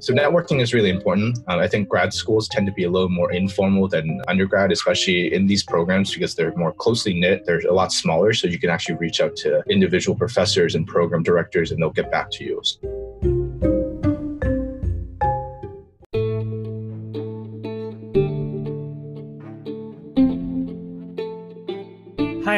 So 0.00 0.14
networking 0.14 0.62
is 0.62 0.72
really 0.72 0.88
important. 0.88 1.38
Uh, 1.46 1.58
I 1.58 1.68
think 1.68 1.90
grad 1.90 2.14
schools 2.14 2.48
tend 2.48 2.66
to 2.66 2.72
be 2.72 2.84
a 2.84 2.90
little 2.90 3.10
more 3.10 3.30
informal 3.32 3.86
than 3.86 4.22
undergrad, 4.28 4.72
especially 4.72 5.32
in 5.34 5.46
these 5.46 5.62
programs 5.62 6.14
because 6.14 6.34
they're 6.34 6.54
more 6.56 6.72
closely 6.72 7.12
knit. 7.12 7.44
They're 7.44 7.60
a 7.68 7.74
lot 7.74 7.92
smaller, 7.92 8.32
so 8.32 8.46
you 8.46 8.58
can 8.58 8.70
actually 8.70 8.94
reach 8.94 9.20
out 9.20 9.36
to 9.36 9.62
individual 9.68 10.16
professors 10.16 10.74
and 10.74 10.86
program 10.86 11.22
directors, 11.22 11.70
and 11.70 11.82
they'll 11.82 11.90
get 11.90 12.10
back 12.10 12.30
to 12.32 12.44
you. 12.44 12.62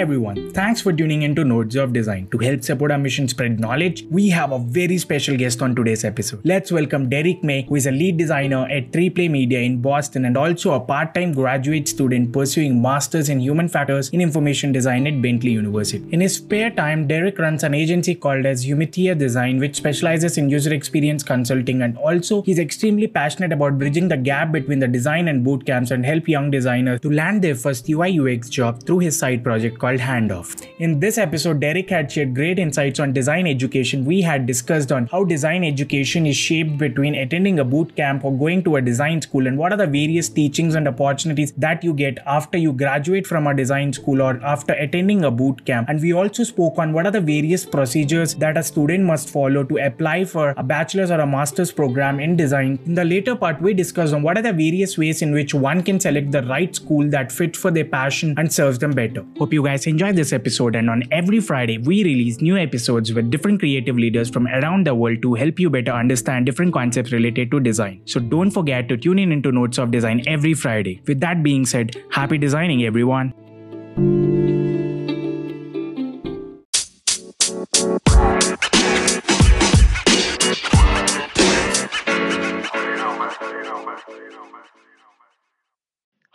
Everyone, 0.03 0.51
thanks 0.51 0.81
for 0.81 0.93
tuning 0.93 1.23
into 1.23 1.45
Nodes 1.45 1.77
of 1.77 1.93
Design. 1.93 2.27
To 2.33 2.39
help 2.39 2.65
support 2.65 2.91
our 2.91 2.99
mission 2.99 3.29
spread 3.29 3.61
knowledge, 3.61 4.05
we 4.11 4.31
have 4.31 4.51
a 4.51 4.59
very 4.59 4.99
special 4.99 5.37
guest 5.37 5.63
on 5.63 5.77
today's 5.77 6.05
episode. 6.05 6.41
Let's 6.43 6.73
welcome 6.73 7.09
Derek 7.09 7.45
May, 7.45 7.63
who 7.69 7.77
is 7.77 7.87
a 7.87 7.93
lead 7.93 8.17
designer 8.17 8.67
at 8.69 8.91
3Play 8.91 9.31
Media 9.31 9.61
in 9.61 9.81
Boston 9.81 10.25
and 10.25 10.37
also 10.37 10.73
a 10.73 10.81
part-time 10.81 11.33
graduate 11.35 11.87
student 11.87 12.33
pursuing 12.33 12.83
masters 12.83 13.29
in 13.29 13.39
human 13.39 13.69
factors 13.69 14.09
in 14.09 14.21
information 14.21 14.73
design 14.73 15.07
at 15.07 15.23
Bentley 15.23 15.53
University. 15.53 16.05
In 16.11 16.21
his 16.21 16.35
spare 16.35 16.71
time, 16.71 17.07
Derek 17.07 17.39
runs 17.39 17.63
an 17.63 17.73
agency 17.73 18.17
called 18.17 18.45
as 18.45 18.67
Humitia 18.67 19.17
Design, 19.17 19.61
which 19.61 19.77
specializes 19.77 20.37
in 20.37 20.51
user 20.51 20.75
experience 20.75 21.23
consulting 21.23 21.81
and 21.81 21.97
also 21.97 22.43
he's 22.43 22.59
extremely 22.59 23.07
passionate 23.07 23.53
about 23.53 23.79
bridging 23.79 24.09
the 24.09 24.17
gap 24.17 24.51
between 24.51 24.81
the 24.81 24.89
design 24.89 25.29
and 25.29 25.45
boot 25.45 25.65
camps 25.65 25.93
and 25.93 26.05
help 26.05 26.27
young 26.27 26.51
designers 26.51 27.01
to 27.03 27.09
land 27.09 27.41
their 27.41 27.55
first 27.55 27.89
UI 27.89 28.19
UX 28.19 28.49
job 28.49 28.83
through 28.83 28.99
his 28.99 29.17
side 29.17 29.45
project 29.45 29.79
called 29.79 29.92
Handoff. 29.99 30.67
In 30.79 31.01
this 31.01 31.19
episode, 31.19 31.61
Derek 31.61 31.91
had 31.91 32.11
shared 32.11 32.35
great 32.35 32.59
insights 32.59 33.01
on 33.01 33.13
design 33.13 33.47
education. 33.47 34.05
We 34.05 34.21
had 34.21 34.47
discussed 34.47 34.93
on 34.93 35.07
how 35.07 35.25
design 35.25 35.65
education 35.65 36.27
is 36.27 36.37
shaped 36.37 36.79
between 36.79 37.15
attending 37.15 37.59
a 37.59 37.65
boot 37.65 37.97
camp 37.97 38.25
or 38.25 38.37
going 38.37 38.63
to 38.65 38.77
a 38.77 38.83
design 38.83 39.23
school 39.23 39.47
and 39.47 39.57
what 39.57 39.73
are 39.73 39.77
the 39.77 39.87
various 39.87 40.29
teachings 40.29 40.75
and 40.75 40.87
opportunities 40.87 41.53
that 41.53 41.83
you 41.83 41.95
get 41.95 42.19
after 42.27 42.59
you 42.59 42.73
graduate 42.73 43.27
from 43.27 43.47
a 43.47 43.55
design 43.55 43.93
school 43.93 44.21
or 44.21 44.39
after 44.45 44.75
attending 44.75 45.25
a 45.25 45.31
boot 45.31 45.65
camp. 45.65 45.89
And 45.89 46.01
we 46.01 46.13
also 46.13 46.45
spoke 46.45 46.79
on 46.79 46.93
what 46.93 47.07
are 47.07 47.11
the 47.11 47.21
various 47.21 47.65
procedures 47.65 48.35
that 48.35 48.57
a 48.57 48.63
student 48.63 49.05
must 49.05 49.31
follow 49.31 49.65
to 49.65 49.79
apply 49.79 50.25
for 50.25 50.55
a 50.57 50.63
bachelor's 50.63 51.11
or 51.11 51.21
a 51.21 51.27
master's 51.27 51.73
program 51.73 52.21
in 52.21 52.37
design. 52.37 52.79
In 52.85 52.95
the 52.95 53.05
later 53.05 53.35
part, 53.35 53.63
we 53.63 53.73
discussed 53.73 54.13
on 54.13 54.23
what 54.23 54.37
are 54.37 54.43
the 54.43 54.53
various 54.53 54.99
ways 54.99 55.23
in 55.23 55.33
which 55.33 55.55
one 55.55 55.83
can 55.83 55.99
select 55.99 56.33
the 56.33 56.43
right 56.43 56.75
school 56.75 57.09
that 57.11 57.33
fits 57.33 57.59
for 57.59 57.71
their 57.71 57.85
passion 57.85 58.35
and 58.37 58.53
serves 58.53 58.79
them 58.79 58.91
better. 58.91 59.25
Hope 59.39 59.53
you 59.53 59.63
guys 59.63 59.72
guys 59.73 59.87
enjoyed 59.87 60.17
this 60.17 60.33
episode, 60.35 60.77
and 60.77 60.91
on 60.91 61.03
every 61.11 61.41
Friday, 61.41 61.79
we 61.79 62.05
release 62.05 62.43
new 62.43 62.59
episodes 62.59 63.13
with 63.15 63.31
different 63.31 63.59
creative 63.59 63.97
leaders 63.97 64.29
from 64.29 64.47
around 64.47 64.87
the 64.87 64.95
world 64.95 65.23
to 65.23 65.33
help 65.33 65.59
you 65.59 65.71
better 65.71 65.93
understand 65.93 66.45
different 66.45 66.75
concepts 66.75 67.11
related 67.11 67.51
to 67.51 67.59
design. 67.59 68.03
So 68.05 68.21
don't 68.21 68.51
forget 68.51 68.87
to 68.89 68.99
tune 68.99 69.19
in 69.19 69.33
into 69.33 69.51
Notes 69.51 69.79
of 69.79 69.91
Design 69.91 70.23
every 70.27 70.53
Friday. 70.53 71.01
With 71.07 71.21
that 71.21 71.43
being 71.43 71.65
said, 71.65 71.97
happy 72.11 72.37
designing, 72.37 72.85
everyone. 72.85 73.33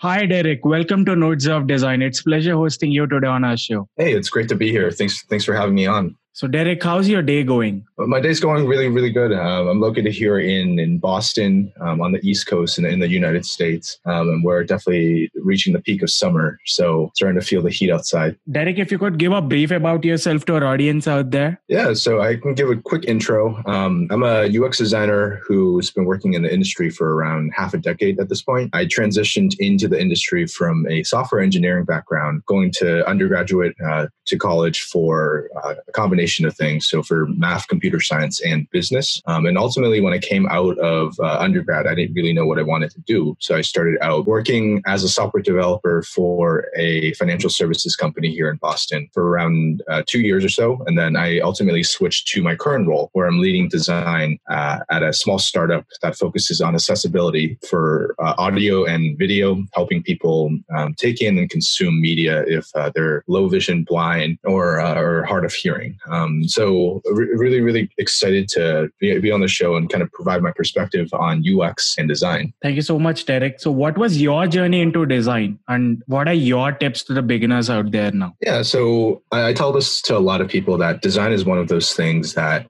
Hi, 0.08 0.26
Derek. 0.26 0.64
Welcome 0.64 1.04
to 1.04 1.18
Nodes 1.18 1.48
of 1.48 1.68
Design. 1.68 2.02
It's 2.02 2.22
pleasure 2.22 2.54
hosting 2.54 2.94
you 2.94 3.08
today 3.08 3.28
on 3.28 3.44
our 3.44 3.58
show. 3.58 3.90
Hey, 3.98 4.14
it's 4.14 4.30
great 4.30 4.48
to 4.48 4.56
be 4.56 4.72
here. 4.72 4.90
Thanks, 4.90 5.24
thanks 5.24 5.44
for 5.44 5.54
having 5.54 5.76
me 5.76 5.86
on. 5.86 6.16
So, 6.38 6.46
Derek, 6.46 6.84
how's 6.84 7.10
your 7.10 7.24
day 7.24 7.44
going? 7.44 7.84
My 7.98 8.20
day's 8.20 8.40
going 8.40 8.68
really, 8.68 8.90
really 8.90 9.10
good. 9.10 9.34
Um, 9.34 9.70
I'm 9.70 9.82
located 9.82 10.14
here 10.14 10.38
in 10.38 10.78
in 10.78 11.00
Boston, 11.00 11.74
um, 11.82 12.00
on 12.00 12.12
the 12.12 12.20
East 12.20 12.46
Coast 12.46 12.78
in, 12.78 12.86
in 12.86 13.00
the 13.00 13.10
United 13.10 13.44
States, 13.44 13.98
um, 14.06 14.30
and 14.30 14.44
we're 14.44 14.64
definitely 14.64 15.32
reaching 15.34 15.74
the 15.74 15.82
peak 15.82 16.04
of 16.04 16.12
summer. 16.12 16.60
So, 16.68 17.12
starting 17.16 17.40
to 17.40 17.44
feel 17.44 17.64
the 17.64 17.72
heat 17.72 17.90
outside. 17.90 18.38
Derek, 18.52 18.78
if 18.78 18.92
you 18.92 19.00
could 19.00 19.18
give 19.18 19.32
a 19.32 19.42
brief 19.42 19.72
about 19.72 20.06
yourself 20.06 20.46
to 20.46 20.54
our 20.58 20.66
audience 20.66 21.08
out 21.08 21.32
there. 21.32 21.60
Yeah, 21.70 21.94
so 21.94 22.22
I 22.22 22.36
can 22.36 22.54
give 22.54 22.70
a 22.70 22.76
quick 22.76 23.06
intro. 23.06 23.60
Um, 23.66 24.08
I'm 24.12 24.22
a 24.22 24.46
UX 24.46 24.78
designer 24.78 25.42
who's 25.48 25.90
been 25.90 26.06
working 26.06 26.36
in 26.36 26.44
the 26.44 26.54
industry 26.54 26.92
for 26.92 27.16
around 27.16 27.52
half 27.56 27.74
a 27.74 27.80
decade 27.80 28.20
at 28.20 28.30
this 28.30 28.44
point. 28.44 28.70
I 28.74 28.86
transitioned 28.86 29.56
into 29.58 29.88
the 29.88 30.00
industry 30.00 30.46
from 30.46 30.86
a 30.88 31.02
software 31.02 31.42
engineering 31.42 31.86
background, 31.86 32.44
going 32.46 32.72
to 32.74 33.04
undergraduate 33.10 33.74
uh, 33.84 34.06
to 34.28 34.38
college 34.38 34.84
for 34.84 35.50
uh, 35.64 35.74
a 35.88 35.92
combination 35.94 36.27
combination 36.28 36.46
of 36.46 36.56
things. 36.56 36.90
So 36.90 37.04
for 37.04 37.28
math, 37.28 37.68
computer 37.68 38.02
science, 38.02 38.42
and 38.42 38.70
business. 38.72 39.22
Um, 39.28 39.46
and 39.46 39.58
ultimately, 39.58 40.02
when 40.02 40.14
I 40.14 40.20
came 40.20 40.46
out 40.50 40.78
of 40.80 41.16
uh, 41.20 41.38
undergrad, 41.40 41.88
I 41.88 41.96
didn't 41.96 42.16
really 42.16 42.34
know 42.34 42.46
what 42.46 42.60
I 42.60 42.64
wanted 42.64 42.92
to 42.92 43.02
do. 43.02 43.36
So 43.40 43.56
I 43.56 43.62
started 43.62 43.98
out 44.02 44.26
working 44.26 44.82
as 44.86 45.04
a 45.04 45.10
software 45.10 45.44
developer 45.44 46.04
for 46.04 46.68
a 46.76 47.14
financial 47.14 47.50
services 47.50 47.96
company 47.96 48.32
here 48.32 48.50
in 48.50 48.58
Boston 48.58 49.10
for 49.14 49.30
around 49.30 49.82
uh, 49.90 50.04
two 50.06 50.20
years 50.20 50.44
or 50.44 50.50
so. 50.50 50.84
And 50.86 50.98
then 50.98 51.16
I 51.16 51.40
ultimately 51.40 51.84
switched 51.84 52.28
to 52.34 52.44
my 52.44 52.56
current 52.56 52.88
role 52.88 53.10
where 53.14 53.28
I'm 53.28 53.40
leading 53.40 53.70
design 53.70 54.38
uh, 54.50 54.80
at 54.90 55.04
a 55.04 55.14
small 55.14 55.40
startup 55.40 55.86
that 56.02 56.18
focuses 56.18 56.62
on 56.62 56.76
accessibility 56.76 57.58
for 57.70 58.16
uh, 58.20 58.34
audio 58.38 58.86
and 58.86 59.18
video, 59.18 59.64
helping 59.74 60.04
people 60.04 60.52
um, 60.76 60.94
take 60.96 61.22
in 61.22 61.38
and 61.38 61.50
consume 61.50 62.02
media 62.02 62.44
if 62.48 62.66
uh, 62.76 62.92
they're 62.94 63.24
low 63.28 63.48
vision, 63.48 63.84
blind, 63.84 64.38
or, 64.44 64.80
uh, 64.80 65.00
or 65.00 65.24
hard 65.24 65.46
of 65.46 65.54
hearing. 65.54 65.98
Um, 66.18 66.48
so 66.48 67.02
re- 67.06 67.36
really, 67.36 67.62
really 67.62 67.90
excited 67.98 68.48
to 68.50 68.90
be, 69.00 69.18
be 69.20 69.32
on 69.32 69.42
the 69.42 69.48
show 69.48 69.76
and 69.76 69.90
kind 69.90 70.02
of 70.02 70.12
provide 70.12 70.42
my 70.42 70.52
perspective 70.52 71.10
on 71.14 71.44
UX 71.48 71.96
and 71.98 72.08
design. 72.08 72.54
Thank 72.62 72.76
you 72.76 72.82
so 72.82 72.98
much, 73.00 73.26
Derek. 73.26 73.60
So 73.60 73.72
what 73.72 73.98
was 73.98 74.22
your 74.22 74.48
journey 74.48 74.82
into 74.82 75.06
design 75.06 75.60
and 75.68 76.04
what 76.08 76.28
are 76.28 76.34
your 76.34 76.72
tips 76.72 77.04
to 77.04 77.14
the 77.14 77.22
beginners 77.22 77.70
out 77.70 77.92
there 77.92 78.12
now? 78.12 78.36
Yeah, 78.42 78.62
so 78.62 79.22
I, 79.32 79.50
I 79.50 79.54
tell 79.54 79.72
this 79.72 80.02
to 80.04 80.18
a 80.18 80.20
lot 80.20 80.42
of 80.42 80.48
people 80.48 80.78
that 80.78 81.02
design 81.02 81.32
is 81.32 81.46
one 81.46 81.58
of 81.58 81.68
those 81.68 81.94
things 81.94 82.34
that 82.34 82.68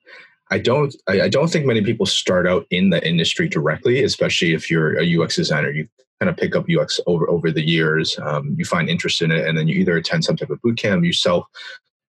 I 0.49 0.59
don't 0.59 0.95
I, 1.07 1.27
don't 1.27 1.49
think 1.49 1.65
many 1.65 1.81
people 1.81 2.05
start 2.05 2.47
out 2.47 2.65
in 2.71 2.89
the 2.89 3.05
industry 3.05 3.49
directly, 3.49 4.03
especially 4.03 4.53
if 4.53 4.71
you're 4.71 4.97
a 4.97 5.21
UX 5.21 5.35
designer. 5.35 5.69
You 5.69 5.87
kind 6.21 6.29
of 6.29 6.37
pick 6.37 6.55
up 6.55 6.65
UX 6.69 6.99
over 7.05 7.29
over 7.29 7.51
the 7.51 7.67
years. 7.67 8.17
Um, 8.19 8.55
you 8.57 8.63
find 8.63 8.89
interest 8.89 9.21
in 9.21 9.31
it, 9.31 9.45
and 9.45 9.57
then 9.57 9.67
you 9.67 9.75
either 9.75 9.97
attend 9.97 10.23
some 10.23 10.37
type 10.37 10.49
of 10.49 10.61
boot 10.61 10.77
camp, 10.77 11.03
you 11.03 11.11
self 11.11 11.45